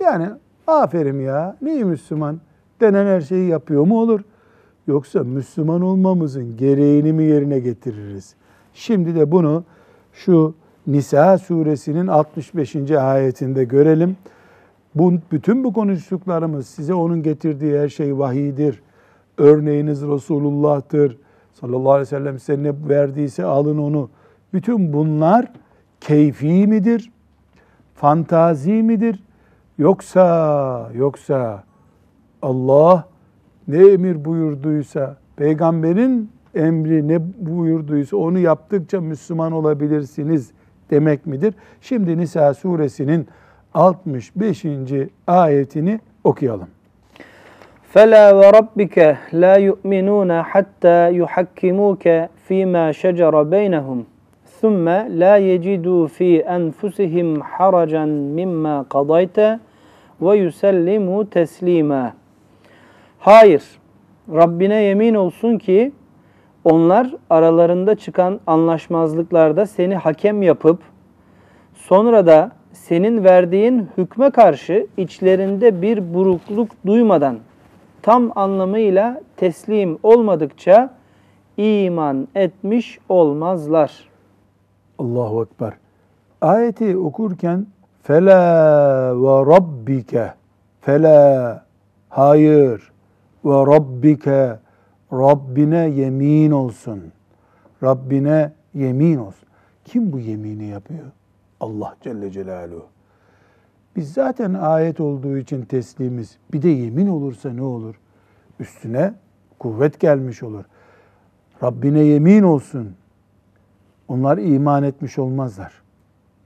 [0.00, 0.28] Yani
[0.66, 2.40] aferin ya ne Müslüman
[2.80, 4.20] denen her şeyi yapıyor mu olur?
[4.86, 8.34] Yoksa Müslüman olmamızın gereğini mi yerine getiririz?
[8.74, 9.64] Şimdi de bunu
[10.12, 10.54] şu
[10.86, 12.90] Nisa suresinin 65.
[12.90, 14.16] ayetinde görelim.
[14.94, 18.82] Bu, bütün bu konuştuklarımız size onun getirdiği her şey vahidir.
[19.38, 21.18] Örneğiniz Resulullah'tır.
[21.52, 24.10] Sallallahu aleyhi ve sellem size ne verdiyse alın onu.
[24.52, 25.52] Bütün bunlar
[26.00, 27.12] keyfi midir?
[27.94, 29.22] Fantazi midir?
[29.78, 31.64] Yoksa yoksa
[32.42, 33.08] Allah
[33.68, 40.50] ne emir buyurduysa, peygamberin emri ne buyurduysa onu yaptıkça Müslüman olabilirsiniz
[40.90, 41.54] demek midir?
[41.80, 43.28] Şimdi Nisa suresinin
[43.74, 44.64] 65.
[45.26, 46.68] ayetini okuyalım.
[47.97, 48.97] فَلَا وَرَبِّكَ
[49.43, 52.05] لَا يُؤْمِنُونَ حَتَّى يُحَكِّمُوكَ
[52.45, 53.99] فِي مَا شَجَرَ بَيْنَهُمْ
[54.59, 54.85] ثُمَّ
[55.21, 58.05] لَا يَجِدُوا فِي أَنفُسِهِمْ حَرَجًا
[58.37, 59.37] مِمَّا قَضَيْتَ
[60.25, 62.11] وَيُسَلِّمُوا تَسْلِيمًا
[63.19, 63.63] Hayır,
[64.29, 65.91] Rabbine yemin olsun ki
[66.63, 70.79] onlar aralarında çıkan anlaşmazlıklarda seni hakem yapıp
[71.73, 77.37] sonra da senin verdiğin hükme karşı içlerinde bir burukluk duymadan
[78.02, 80.94] tam anlamıyla teslim olmadıkça
[81.56, 84.08] iman etmiş olmazlar.
[84.98, 85.72] Allahu Ekber.
[86.40, 87.66] Ayeti okurken
[88.02, 88.42] fela
[89.22, 90.34] ve rabbike
[90.80, 91.64] fela
[92.08, 92.92] hayır
[93.44, 94.58] ve rabbike
[95.12, 97.12] Rabbine yemin olsun.
[97.82, 99.48] Rabbine yemin olsun.
[99.84, 101.06] Kim bu yemini yapıyor?
[101.60, 102.86] Allah Celle Celaluhu.
[103.96, 106.36] Biz zaten ayet olduğu için teslimiz.
[106.52, 107.94] Bir de yemin olursa ne olur?
[108.60, 109.14] Üstüne
[109.58, 110.64] kuvvet gelmiş olur.
[111.62, 112.94] Rabbine yemin olsun.
[114.08, 115.72] Onlar iman etmiş olmazlar.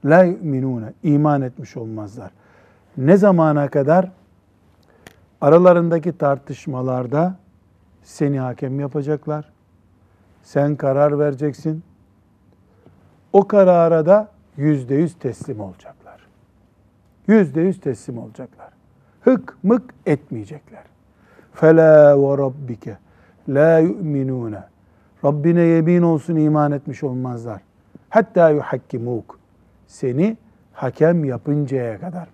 [0.05, 0.93] La yu'minune.
[1.03, 2.31] iman etmiş olmazlar.
[2.97, 4.11] Ne zamana kadar?
[5.41, 7.35] Aralarındaki tartışmalarda
[8.03, 9.51] seni hakem yapacaklar.
[10.43, 11.83] Sen karar vereceksin.
[13.33, 15.96] O karara da yüzde yüz teslim olacaklar.
[17.27, 18.69] Yüzde yüz teslim olacaklar.
[19.21, 20.83] Hık mık etmeyecekler.
[21.53, 22.97] Fela ve rabbike
[23.49, 24.63] la yu'minune.
[25.25, 27.61] Rabbine yemin olsun iman etmiş olmazlar.
[28.09, 29.39] Hatta yuhakkimuk.
[29.87, 30.37] Seni
[30.73, 32.27] hakem yapıncaya kadar.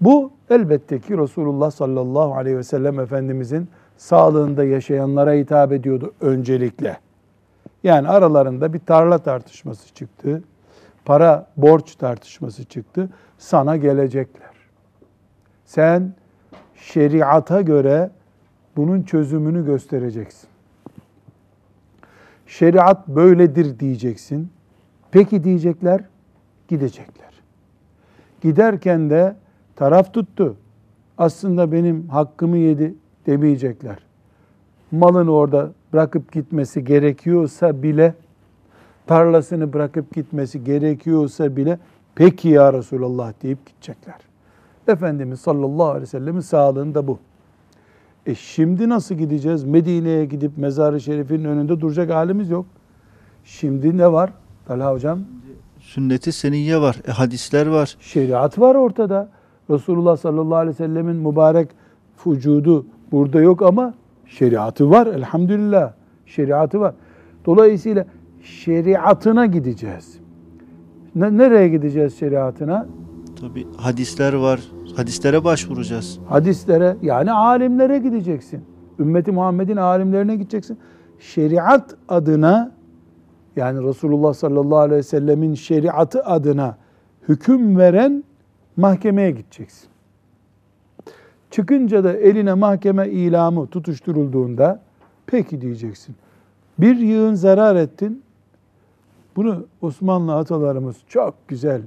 [0.00, 6.98] Bu elbette ki Resulullah sallallahu aleyhi ve sellem Efendimizin sağlığında yaşayanlara hitap ediyordu öncelikle.
[7.84, 10.42] Yani aralarında bir tarla tartışması çıktı.
[11.04, 13.10] Para borç tartışması çıktı.
[13.38, 14.54] Sana gelecekler.
[15.64, 16.12] Sen
[16.76, 18.10] şeriata göre
[18.76, 20.48] bunun çözümünü göstereceksin.
[22.46, 24.50] Şeriat böyledir diyeceksin.
[25.10, 26.00] Peki diyecekler,
[26.68, 27.34] gidecekler.
[28.40, 29.36] Giderken de
[29.76, 30.56] taraf tuttu.
[31.18, 32.94] Aslında benim hakkımı yedi
[33.26, 33.98] demeyecekler.
[34.90, 38.14] Malını orada bırakıp gitmesi gerekiyorsa bile,
[39.06, 41.78] tarlasını bırakıp gitmesi gerekiyorsa bile,
[42.14, 44.18] peki ya Resulallah deyip gidecekler.
[44.88, 47.18] Efendimiz sallallahu aleyhi ve sellemin sağlığında bu.
[48.26, 49.64] E şimdi nasıl gideceğiz?
[49.64, 52.66] Medine'ye gidip mezarı şerifin önünde duracak halimiz yok.
[53.44, 54.32] Şimdi ne var?
[54.66, 55.18] Talha hocam.
[55.80, 57.96] Sünnet-i seniyye var, e, hadisler var.
[58.00, 59.28] Şeriat var ortada.
[59.70, 61.68] Resulullah sallallahu aleyhi ve sellemin mübarek
[62.26, 63.94] vücudu burada yok ama
[64.26, 65.92] şeriatı var elhamdülillah.
[66.26, 66.94] Şeriatı var.
[67.46, 68.06] Dolayısıyla
[68.44, 70.18] şeriatına gideceğiz.
[71.14, 72.86] Ne, nereye gideceğiz şeriatına?
[73.40, 74.60] Tabi hadisler var.
[74.96, 76.18] Hadislere başvuracağız.
[76.28, 78.64] Hadislere yani alimlere gideceksin.
[78.98, 80.78] Ümmeti Muhammed'in alimlerine gideceksin.
[81.18, 82.72] Şeriat adına
[83.56, 86.76] yani Resulullah sallallahu aleyhi ve sellemin şeriatı adına
[87.28, 88.24] hüküm veren
[88.76, 89.88] mahkemeye gideceksin.
[91.50, 94.82] Çıkınca da eline mahkeme ilamı tutuşturulduğunda
[95.26, 96.16] peki diyeceksin.
[96.78, 98.22] Bir yığın zarar ettin.
[99.36, 101.82] Bunu Osmanlı atalarımız çok güzel,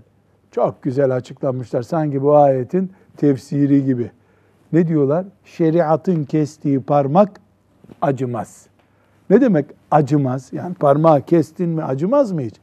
[0.52, 1.82] çok güzel açıklamışlar.
[1.82, 4.12] Sanki bu ayetin tefsiri gibi.
[4.74, 5.26] Ne diyorlar?
[5.46, 7.42] Şeriatın kestiği parmak
[8.02, 8.68] acımaz.
[9.30, 10.54] Ne demek acımaz?
[10.54, 12.56] Yani parmağı kestin mi acımaz mı hiç?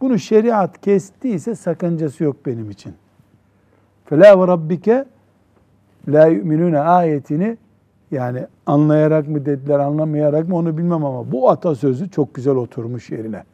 [0.00, 2.94] Bunu şeriat kestiyse sakıncası yok benim için.
[4.04, 5.04] Fela ve rabbike
[6.08, 7.56] la yu'minune ayetini
[8.10, 13.44] yani anlayarak mı dediler, anlamayarak mı onu bilmem ama bu atasözü çok güzel oturmuş yerine.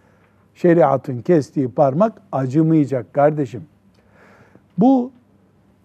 [0.54, 3.62] Şeriatın kestiği parmak acımayacak kardeşim.
[4.78, 5.10] Bu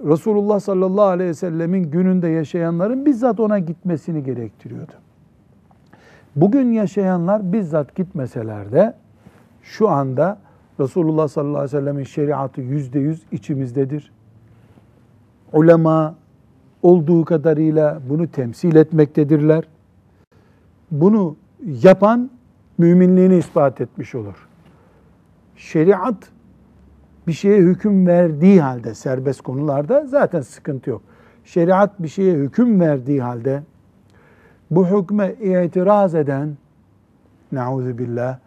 [0.06, 4.92] Resulullah sallallahu aleyhi ve sellemin gününde yaşayanların bizzat ona gitmesini gerektiriyordu.
[6.36, 8.94] Bugün yaşayanlar bizzat gitmeseler de
[9.62, 10.38] şu anda
[10.80, 14.12] Resulullah sallallahu aleyhi ve sellemin şeriatı yüzde yüz içimizdedir.
[15.54, 16.16] Ulema
[16.84, 19.64] olduğu kadarıyla bunu temsil etmektedirler.
[20.92, 21.36] Bunu
[21.84, 22.30] yapan
[22.78, 24.49] müminliğini ispat etmiş olur.
[25.60, 26.30] Şeriat
[27.28, 31.02] bir şeye hüküm verdiği halde serbest konularda zaten sıkıntı yok.
[31.46, 33.64] Şeriat bir şeye hüküm verdiği halde
[34.72, 36.58] bu hükme itiraz eden
[37.52, 38.38] nauzu billah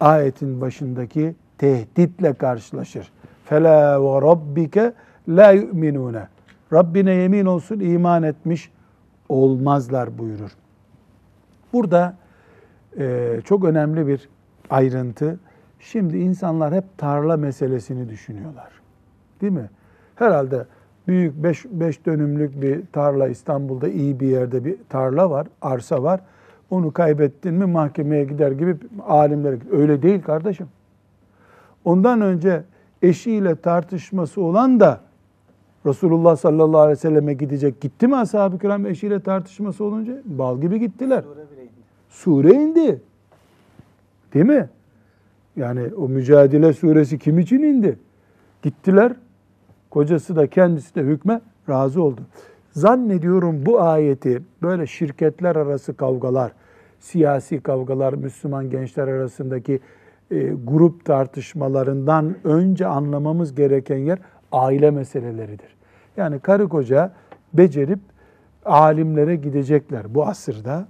[0.00, 3.12] ayetin başındaki tehditle karşılaşır.
[3.44, 4.92] Fela ve rabbike
[5.28, 6.28] la yu'minune.
[6.72, 8.70] Rabbine yemin olsun iman etmiş
[9.28, 10.50] olmazlar buyurur.
[11.72, 12.16] Burada
[12.98, 14.28] e, çok önemli bir
[14.70, 15.38] ayrıntı.
[15.80, 18.68] Şimdi insanlar hep tarla meselesini düşünüyorlar.
[19.40, 19.70] Değil mi?
[20.14, 20.66] Herhalde
[21.08, 26.20] büyük 5 dönümlük bir tarla İstanbul'da iyi bir yerde bir tarla var, arsa var.
[26.70, 30.66] Onu kaybettin mi mahkemeye gider gibi alimler öyle değil kardeşim.
[31.84, 32.62] Ondan önce
[33.02, 35.00] eşiyle tartışması olan da
[35.86, 37.80] Resulullah sallallahu aleyhi ve selleme gidecek.
[37.80, 40.12] Gitti mi ashab-ı kiram eşiyle tartışması olunca?
[40.24, 41.24] Bal gibi gittiler.
[42.08, 43.02] Sure indi.
[44.34, 44.68] Değil mi?
[45.56, 47.98] Yani o Mücadele suresi kim için indi?
[48.62, 49.12] Gittiler.
[49.90, 52.20] Kocası da kendisi de hükme razı oldu.
[52.70, 56.52] Zannediyorum bu ayeti böyle şirketler arası kavgalar,
[57.00, 59.80] siyasi kavgalar, Müslüman gençler arasındaki
[60.30, 64.18] e, grup tartışmalarından önce anlamamız gereken yer
[64.52, 65.76] aile meseleleridir.
[66.16, 67.12] Yani karı koca
[67.52, 68.00] becerip
[68.64, 70.88] alimlere gidecekler bu asırda.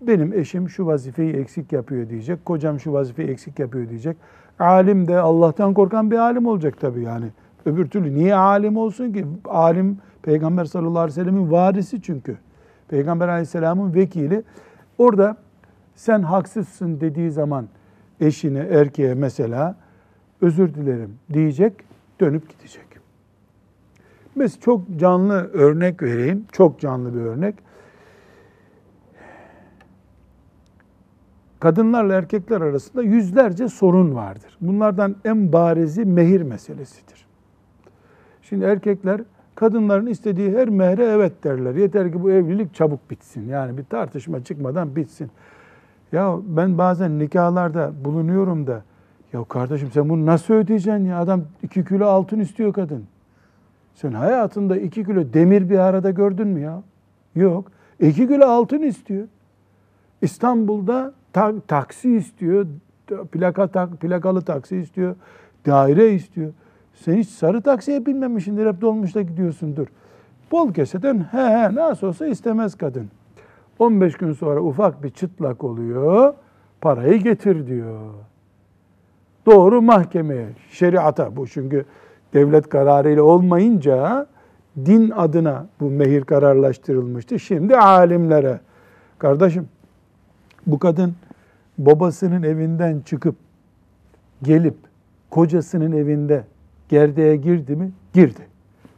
[0.00, 2.44] Benim eşim şu vazifeyi eksik yapıyor diyecek.
[2.44, 4.16] Kocam şu vazifeyi eksik yapıyor diyecek.
[4.58, 7.26] Alim de Allah'tan korkan bir alim olacak tabii yani.
[7.66, 9.26] Öbür türlü niye alim olsun ki?
[9.44, 12.38] Alim Peygamber sallallahu aleyhi ve sellemin varisi çünkü.
[12.88, 14.42] Peygamber aleyhisselamın vekili.
[14.98, 15.36] Orada
[15.94, 17.68] sen haksızsın dediği zaman
[18.20, 19.76] eşine, erkeğe mesela
[20.40, 21.72] özür dilerim diyecek,
[22.20, 22.86] dönüp gidecek.
[24.34, 26.44] Mesela çok canlı örnek vereyim.
[26.52, 27.54] Çok canlı bir örnek.
[31.60, 34.56] Kadınlarla erkekler arasında yüzlerce sorun vardır.
[34.60, 37.26] Bunlardan en barizi mehir meselesidir.
[38.42, 39.20] Şimdi erkekler
[39.54, 41.74] kadınların istediği her mehre evet derler.
[41.74, 43.48] Yeter ki bu evlilik çabuk bitsin.
[43.48, 45.30] Yani bir tartışma çıkmadan bitsin.
[46.12, 48.82] Ya ben bazen nikahlarda bulunuyorum da
[49.32, 51.18] ya kardeşim sen bunu nasıl ödeyeceksin ya?
[51.18, 53.04] Adam iki kilo altın istiyor kadın.
[53.94, 56.82] Sen hayatında iki kilo demir bir arada gördün mü ya?
[57.34, 57.72] Yok.
[58.00, 59.26] İki kilo altın istiyor.
[60.22, 62.66] İstanbul'da ta, taksi istiyor.
[63.32, 65.16] Plaka tak, plakalı taksi istiyor.
[65.66, 66.52] Daire istiyor.
[66.94, 68.66] Sen hiç sarı taksiye binmemişsindir.
[68.66, 69.86] Hep dolmuşta gidiyorsundur.
[70.52, 73.08] Bol keseden he he nasıl olsa istemez kadın.
[73.78, 76.34] 15 gün sonra ufak bir çıtlak oluyor.
[76.80, 77.98] Parayı getir diyor.
[79.46, 81.84] Doğru mahkemeye, şeriata bu çünkü
[82.34, 84.26] devlet kararıyla olmayınca
[84.76, 87.38] din adına bu mehir kararlaştırılmıştı.
[87.38, 88.60] Şimdi alimlere.
[89.18, 89.68] Kardeşim
[90.66, 91.14] bu kadın
[91.78, 93.34] babasının evinden çıkıp
[94.42, 94.76] gelip
[95.30, 96.44] kocasının evinde
[96.88, 97.92] gerdeğe girdi mi?
[98.12, 98.40] Girdi.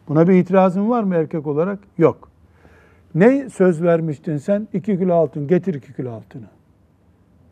[0.09, 1.79] Buna bir itirazın var mı erkek olarak?
[1.99, 2.31] Yok.
[3.14, 4.68] Ne söz vermiştin sen?
[4.73, 5.46] İki kilo altın.
[5.46, 6.46] Getir iki kilo altını.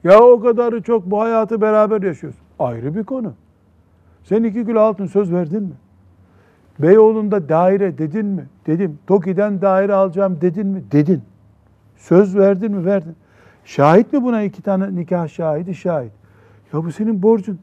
[0.05, 2.39] Ya o kadarı çok bu hayatı beraber yaşıyoruz.
[2.59, 3.33] Ayrı bir konu.
[4.25, 5.75] Sen iki kilo altın söz verdin mi?
[6.79, 8.47] Beyoğlu'nda daire dedin mi?
[8.67, 8.99] Dedim.
[9.07, 10.83] Toki'den daire alacağım dedin mi?
[10.93, 11.23] Dedin.
[11.97, 12.85] Söz verdin mi?
[12.85, 13.17] Verdin.
[13.69, 15.75] Şahit mi buna iki tane nikah şahidi?
[15.75, 16.13] Şahit.
[16.73, 17.59] Ya bu senin borcun.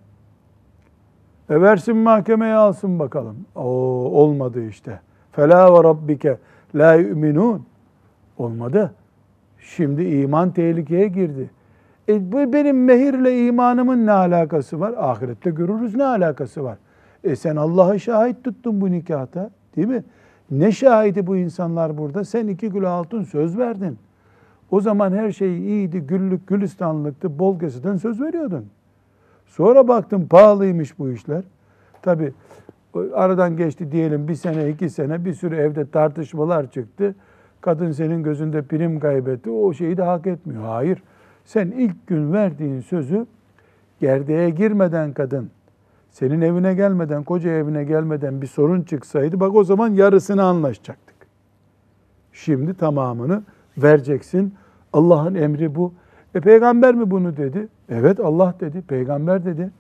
[1.50, 3.36] E versin mahkemeye alsın bakalım.
[3.56, 3.64] Oo,
[4.22, 5.00] olmadı işte.
[5.32, 6.38] Fela ve rabbike
[6.76, 7.66] la yu'minun.
[8.38, 8.94] Olmadı.
[9.60, 11.50] Şimdi iman tehlikeye girdi.
[12.10, 14.94] E bu benim mehirle imanımın ne alakası var?
[14.98, 16.78] Ahirette görürüz ne alakası var?
[17.24, 20.04] E sen Allah'ı şahit tuttun bu nikahta değil mi?
[20.52, 22.26] Ne şahidi bu insanlar burada?
[22.26, 23.98] Sen iki kilo altın söz verdin.
[24.72, 28.66] O zaman her şey iyiydi, güllük, gülistanlıktı, bol keseden söz veriyordun.
[29.46, 31.44] Sonra baktım pahalıymış bu işler.
[32.02, 32.34] Tabi
[33.14, 37.16] aradan geçti diyelim bir sene, iki sene bir sürü evde tartışmalar çıktı.
[37.62, 39.50] Kadın senin gözünde prim kaybetti.
[39.50, 40.64] O şeyi de hak etmiyor.
[40.64, 41.04] Hayır.
[41.46, 43.26] Sen ilk gün verdiğin sözü
[44.00, 45.50] gerdeğe girmeden kadın,
[46.12, 51.16] senin evine gelmeden, koca evine gelmeden bir sorun çıksaydı bak o zaman yarısını anlaşacaktık.
[52.34, 53.44] Şimdi tamamını
[53.78, 54.54] vereceksin.
[54.94, 55.94] Allah'ın emri bu.
[56.36, 57.68] E peygamber mi bunu dedi?
[57.90, 59.72] Evet Allah dedi, peygamber dedi.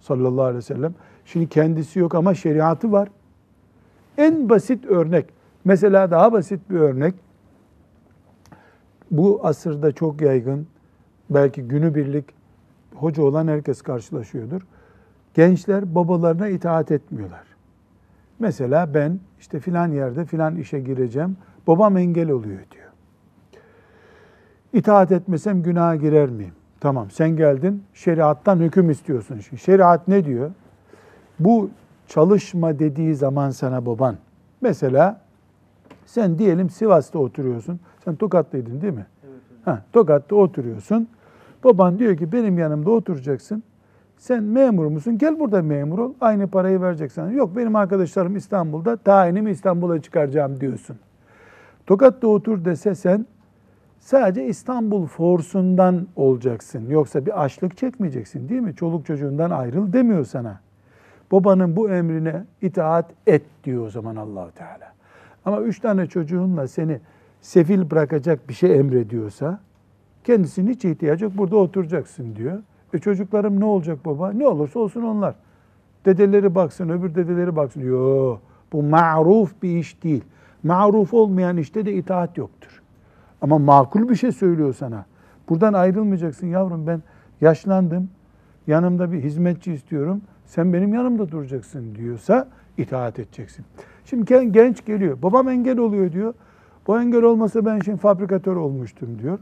[0.00, 0.94] Sallallahu aleyhi ve sellem.
[1.24, 3.08] Şimdi kendisi yok ama şeriatı var.
[4.18, 5.26] En basit örnek,
[5.64, 7.14] mesela daha basit bir örnek.
[9.10, 10.66] Bu asırda çok yaygın,
[11.30, 12.24] belki günübirlik
[12.94, 14.62] hoca olan herkes karşılaşıyordur.
[15.34, 17.44] Gençler babalarına itaat etmiyorlar.
[18.38, 21.36] Mesela ben işte filan yerde filan işe gireceğim,
[21.68, 22.88] babam engel oluyor diyor.
[24.72, 26.52] İtaat etmesem günaha girer miyim?
[26.80, 29.40] Tamam sen geldin şeriattan hüküm istiyorsun.
[29.40, 30.50] Şimdi şeriat ne diyor?
[31.38, 31.70] Bu
[32.06, 34.16] çalışma dediği zaman sana baban.
[34.60, 35.20] Mesela
[36.06, 37.80] sen diyelim Sivas'ta oturuyorsun.
[38.04, 39.06] Sen Tokatlıydın değil mi?
[39.24, 39.40] Evet.
[39.64, 41.08] Ha, Tokat'ta oturuyorsun.
[41.64, 43.62] Baban diyor ki benim yanımda oturacaksın.
[44.18, 45.18] Sen memur musun?
[45.18, 46.12] Gel burada memur ol.
[46.20, 47.30] Aynı parayı vereceksin.
[47.30, 48.96] Yok benim arkadaşlarım İstanbul'da.
[48.96, 50.96] Tayinimi İstanbul'a çıkaracağım diyorsun.
[51.88, 53.26] Tokat'ta otur dese sen
[53.98, 56.90] sadece İstanbul forsundan olacaksın.
[56.90, 58.74] Yoksa bir açlık çekmeyeceksin değil mi?
[58.74, 60.60] Çoluk çocuğundan ayrıl demiyor sana.
[61.32, 64.92] Babanın bu emrine itaat et diyor o zaman Allahu Teala.
[65.44, 67.00] Ama üç tane çocuğunla seni
[67.40, 69.60] sefil bırakacak bir şey emrediyorsa
[70.24, 72.58] kendisinin hiç ihtiyacı yok burada oturacaksın diyor.
[72.94, 74.32] E çocuklarım ne olacak baba?
[74.32, 75.34] Ne olursa olsun onlar.
[76.04, 77.80] Dedeleri baksın, öbür dedeleri baksın.
[77.80, 78.40] Yok,
[78.72, 80.24] bu ma'ruf bir iş değil.
[80.62, 82.82] Ma'ruf olmayan işte de itaat yoktur.
[83.40, 85.04] Ama makul bir şey söylüyor sana.
[85.48, 87.02] Buradan ayrılmayacaksın yavrum ben
[87.40, 88.10] yaşlandım.
[88.66, 90.22] Yanımda bir hizmetçi istiyorum.
[90.46, 92.48] Sen benim yanımda duracaksın diyorsa
[92.78, 93.64] itaat edeceksin.
[94.04, 95.22] Şimdi genç geliyor.
[95.22, 96.34] Babam engel oluyor diyor.
[96.86, 99.38] Bu engel olmasa ben şimdi fabrikatör olmuştum diyor.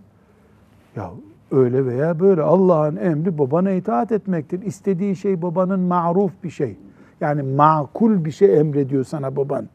[0.96, 1.10] Ya
[1.50, 4.62] öyle veya böyle Allah'ın emri babana itaat etmektir.
[4.62, 6.76] İstediği şey babanın maruf bir şey.
[7.20, 9.68] Yani makul bir şey emrediyor sana baban.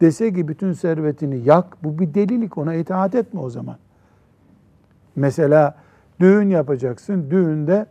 [0.00, 3.76] Dese ki bütün servetini yak, bu bir delilik ona itaat etme o zaman.
[5.16, 5.74] Mesela
[6.20, 7.86] düğün yapacaksın, düğünde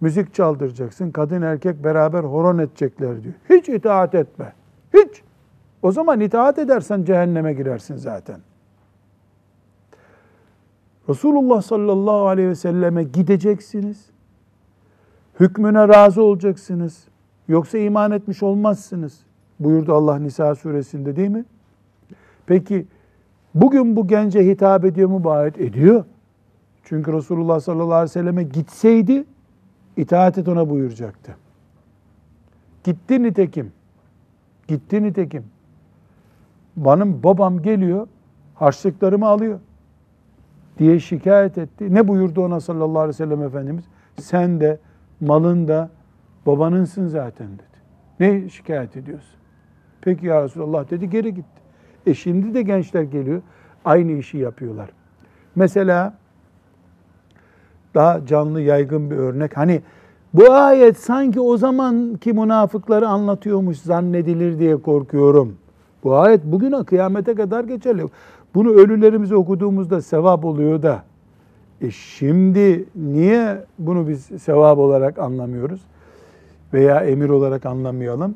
[0.00, 3.34] müzik çaldıracaksın, kadın erkek beraber horon edecekler diyor.
[3.50, 4.52] Hiç itaat etme,
[4.94, 5.22] hiç.
[5.82, 8.40] O zaman itaat edersen cehenneme girersin zaten.
[11.08, 14.10] Resulullah sallallahu aleyhi ve selleme gideceksiniz.
[15.40, 17.04] Hükmüne razı olacaksınız.
[17.48, 19.25] Yoksa iman etmiş olmazsınız.
[19.60, 21.44] Buyurdu Allah Nisa suresinde değil mi?
[22.46, 22.86] Peki
[23.54, 25.24] bugün bu gence hitap ediyor mu?
[25.24, 26.04] Bayet ediyor.
[26.84, 29.24] Çünkü Resulullah sallallahu aleyhi ve selleme gitseydi
[29.96, 31.36] itaat et ona buyuracaktı.
[32.84, 33.72] Gitti nitekim.
[34.68, 35.44] Gitti nitekim.
[36.76, 38.08] Benim babam geliyor,
[38.54, 39.60] harçlıklarımı alıyor
[40.78, 41.94] diye şikayet etti.
[41.94, 43.84] Ne buyurdu ona sallallahu aleyhi ve sellem Efendimiz?
[44.20, 44.78] Sen de
[45.20, 45.90] malın da
[46.46, 47.76] babanınsın zaten dedi.
[48.20, 49.36] Ne şikayet ediyorsun?
[50.06, 51.60] Peki ya Resulallah dedi geri gitti.
[52.06, 53.42] E şimdi de gençler geliyor
[53.84, 54.88] aynı işi yapıyorlar.
[55.56, 56.14] Mesela
[57.94, 59.56] daha canlı yaygın bir örnek.
[59.56, 59.82] Hani
[60.34, 65.56] bu ayet sanki o zamanki münafıkları anlatıyormuş zannedilir diye korkuyorum.
[66.04, 68.02] Bu ayet bugüne kıyamete kadar geçerli.
[68.54, 71.02] Bunu ölülerimize okuduğumuzda sevap oluyor da
[71.80, 75.80] e şimdi niye bunu biz sevap olarak anlamıyoruz
[76.72, 78.34] veya emir olarak anlamayalım?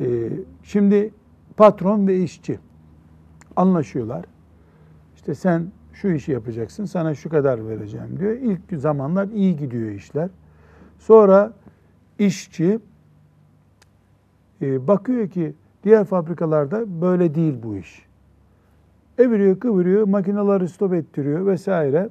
[0.00, 0.30] E,
[0.62, 1.14] şimdi
[1.56, 2.58] patron ve işçi
[3.56, 4.24] anlaşıyorlar.
[5.14, 8.32] İşte sen şu işi yapacaksın, sana şu kadar vereceğim diyor.
[8.32, 10.30] İlk zamanlar iyi gidiyor işler.
[10.98, 11.52] Sonra
[12.18, 12.78] işçi
[14.62, 18.06] e, bakıyor ki diğer fabrikalarda böyle değil bu iş.
[19.18, 22.08] Eviriyor, kıvırıyor, makineleri stop ettiriyor vesaire.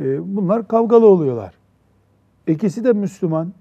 [0.00, 1.54] E, bunlar kavgalı oluyorlar.
[2.46, 3.52] İkisi de Müslüman.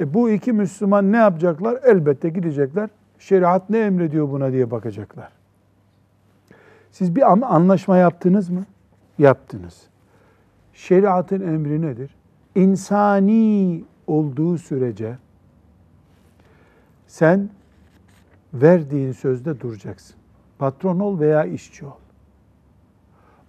[0.00, 1.78] E, bu iki Müslüman ne yapacaklar?
[1.84, 2.90] Elbette gidecekler.
[3.18, 5.32] Şeriat ne emrediyor buna diye bakacaklar.
[6.90, 8.64] Siz bir anlaşma yaptınız mı?
[9.18, 9.82] Yaptınız.
[10.72, 12.14] Şeriatın emri nedir?
[12.54, 15.16] İnsani olduğu sürece
[17.06, 17.50] sen
[18.54, 20.16] verdiğin sözde duracaksın.
[20.58, 21.90] Patron ol veya işçi ol.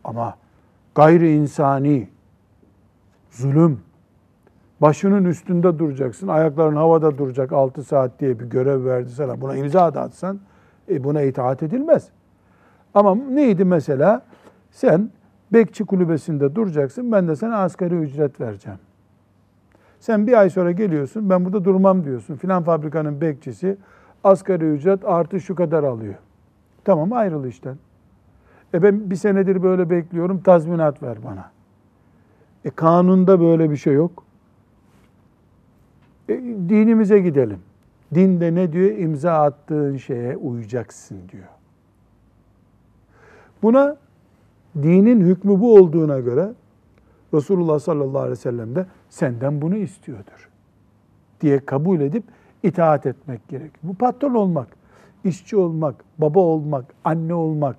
[0.03, 0.37] Ama
[0.95, 2.09] gayri insani,
[3.31, 3.81] zulüm,
[4.83, 9.41] başının üstünde duracaksın, ayakların havada duracak 6 saat diye bir görev verdi sana.
[9.41, 10.39] Buna imza da atsan
[10.89, 12.09] e buna itaat edilmez.
[12.93, 14.21] Ama neydi mesela?
[14.71, 15.09] Sen
[15.53, 18.79] bekçi kulübesinde duracaksın, ben de sana asgari ücret vereceğim.
[19.99, 22.35] Sen bir ay sonra geliyorsun, ben burada durmam diyorsun.
[22.35, 23.77] Filan fabrikanın bekçisi
[24.23, 26.15] asgari ücret artı şu kadar alıyor.
[26.85, 27.75] Tamam ayrıl işten.
[28.73, 31.51] E ben bir senedir böyle bekliyorum tazminat ver bana.
[32.65, 34.23] E kanunda böyle bir şey yok.
[36.29, 36.33] E,
[36.69, 37.59] dinimize gidelim.
[38.15, 38.97] Dinde ne diyor?
[38.97, 41.47] İmza attığın şeye uyacaksın diyor.
[43.63, 43.97] Buna
[44.75, 46.53] dinin hükmü bu olduğuna göre
[47.33, 50.49] Resulullah sallallahu aleyhi ve sellem de senden bunu istiyordur
[51.41, 52.23] diye kabul edip
[52.63, 53.71] itaat etmek gerek.
[53.83, 54.67] Bu patron olmak
[55.23, 57.77] işçi olmak, baba olmak, anne olmak,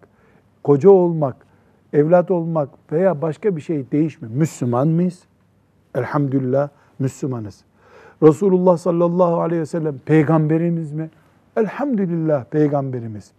[0.62, 1.36] koca olmak,
[1.92, 4.34] evlat olmak veya başka bir şey değişmiyor.
[4.34, 5.22] Müslüman mıyız?
[5.94, 6.68] Elhamdülillah
[6.98, 7.64] Müslümanız.
[8.22, 11.10] Resulullah sallallahu aleyhi ve sellem peygamberimiz mi?
[11.56, 13.32] Elhamdülillah peygamberimiz.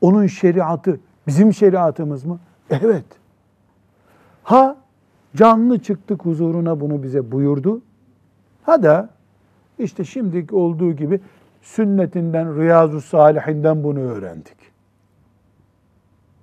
[0.00, 2.38] Onun şeriatı bizim şeriatımız mı?
[2.70, 3.04] Evet.
[4.42, 4.76] Ha
[5.36, 7.82] canlı çıktık huzuruna bunu bize buyurdu.
[8.62, 9.10] Ha da
[9.78, 11.20] İşte şimdiki olduğu gibi
[11.62, 14.56] sünnetinden, Riyazu Salihinden bunu öğrendik.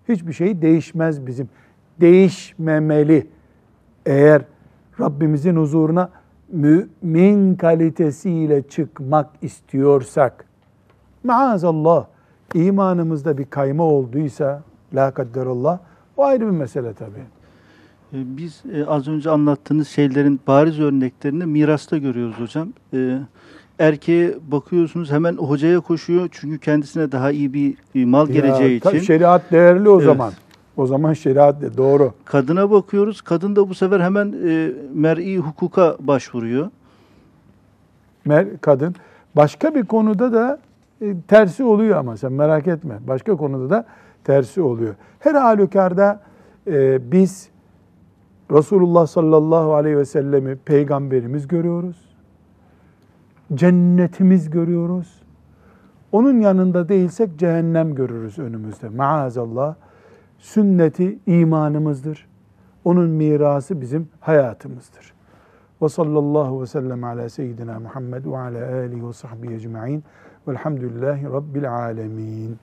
[0.09, 1.49] Hiçbir şey değişmez bizim.
[2.01, 3.27] Değişmemeli.
[4.05, 4.41] Eğer
[4.99, 6.09] Rabbimizin huzuruna
[6.51, 10.45] mümin kalitesiyle çıkmak istiyorsak,
[11.23, 12.05] maazallah
[12.53, 14.63] imanımızda bir kayma olduysa,
[14.95, 15.79] la kadderallah,
[16.17, 17.23] o ayrı bir mesele tabii.
[18.13, 22.67] E, Biz e, az önce anlattığınız şeylerin bariz örneklerini mirasta görüyoruz hocam.
[22.93, 23.19] E,
[23.79, 27.75] erkeğe bakıyorsunuz hemen hocaya koşuyor çünkü kendisine daha iyi bir
[28.05, 29.05] mal geleceği Ya, tabii için.
[29.05, 30.05] şeriat değerli o Evet.
[30.05, 30.33] zaman.
[30.79, 32.13] O zaman şeriat de doğru.
[32.25, 33.21] Kadına bakıyoruz.
[33.21, 36.69] Kadın da bu sefer hemen e, mer'i hukuka başvuruyor.
[38.27, 38.95] Mer- kadın.
[39.35, 40.59] Başka bir konuda da
[41.01, 42.99] e, tersi oluyor ama sen merak etme.
[43.07, 43.85] Başka konuda da
[44.23, 44.95] tersi oluyor.
[45.19, 46.21] Her halükarda
[46.67, 47.49] e, biz
[48.51, 51.97] Resulullah sallallahu aleyhi ve sellemi peygamberimiz görüyoruz.
[53.53, 55.21] Cennetimiz görüyoruz.
[56.11, 58.89] Onun yanında değilsek cehennem görürüz önümüzde.
[58.89, 59.75] Maazallah.
[60.39, 62.29] Sünneti imanımızdır.
[62.85, 65.13] Onun mirası bizim hayatımızdır.
[65.81, 70.03] Ve sallallahu ve sellem ala seyyidina Muhammed ve ala alihi ve sahbihi ecma'in.
[70.47, 72.57] Velhamdülillahi Rabbil alemin.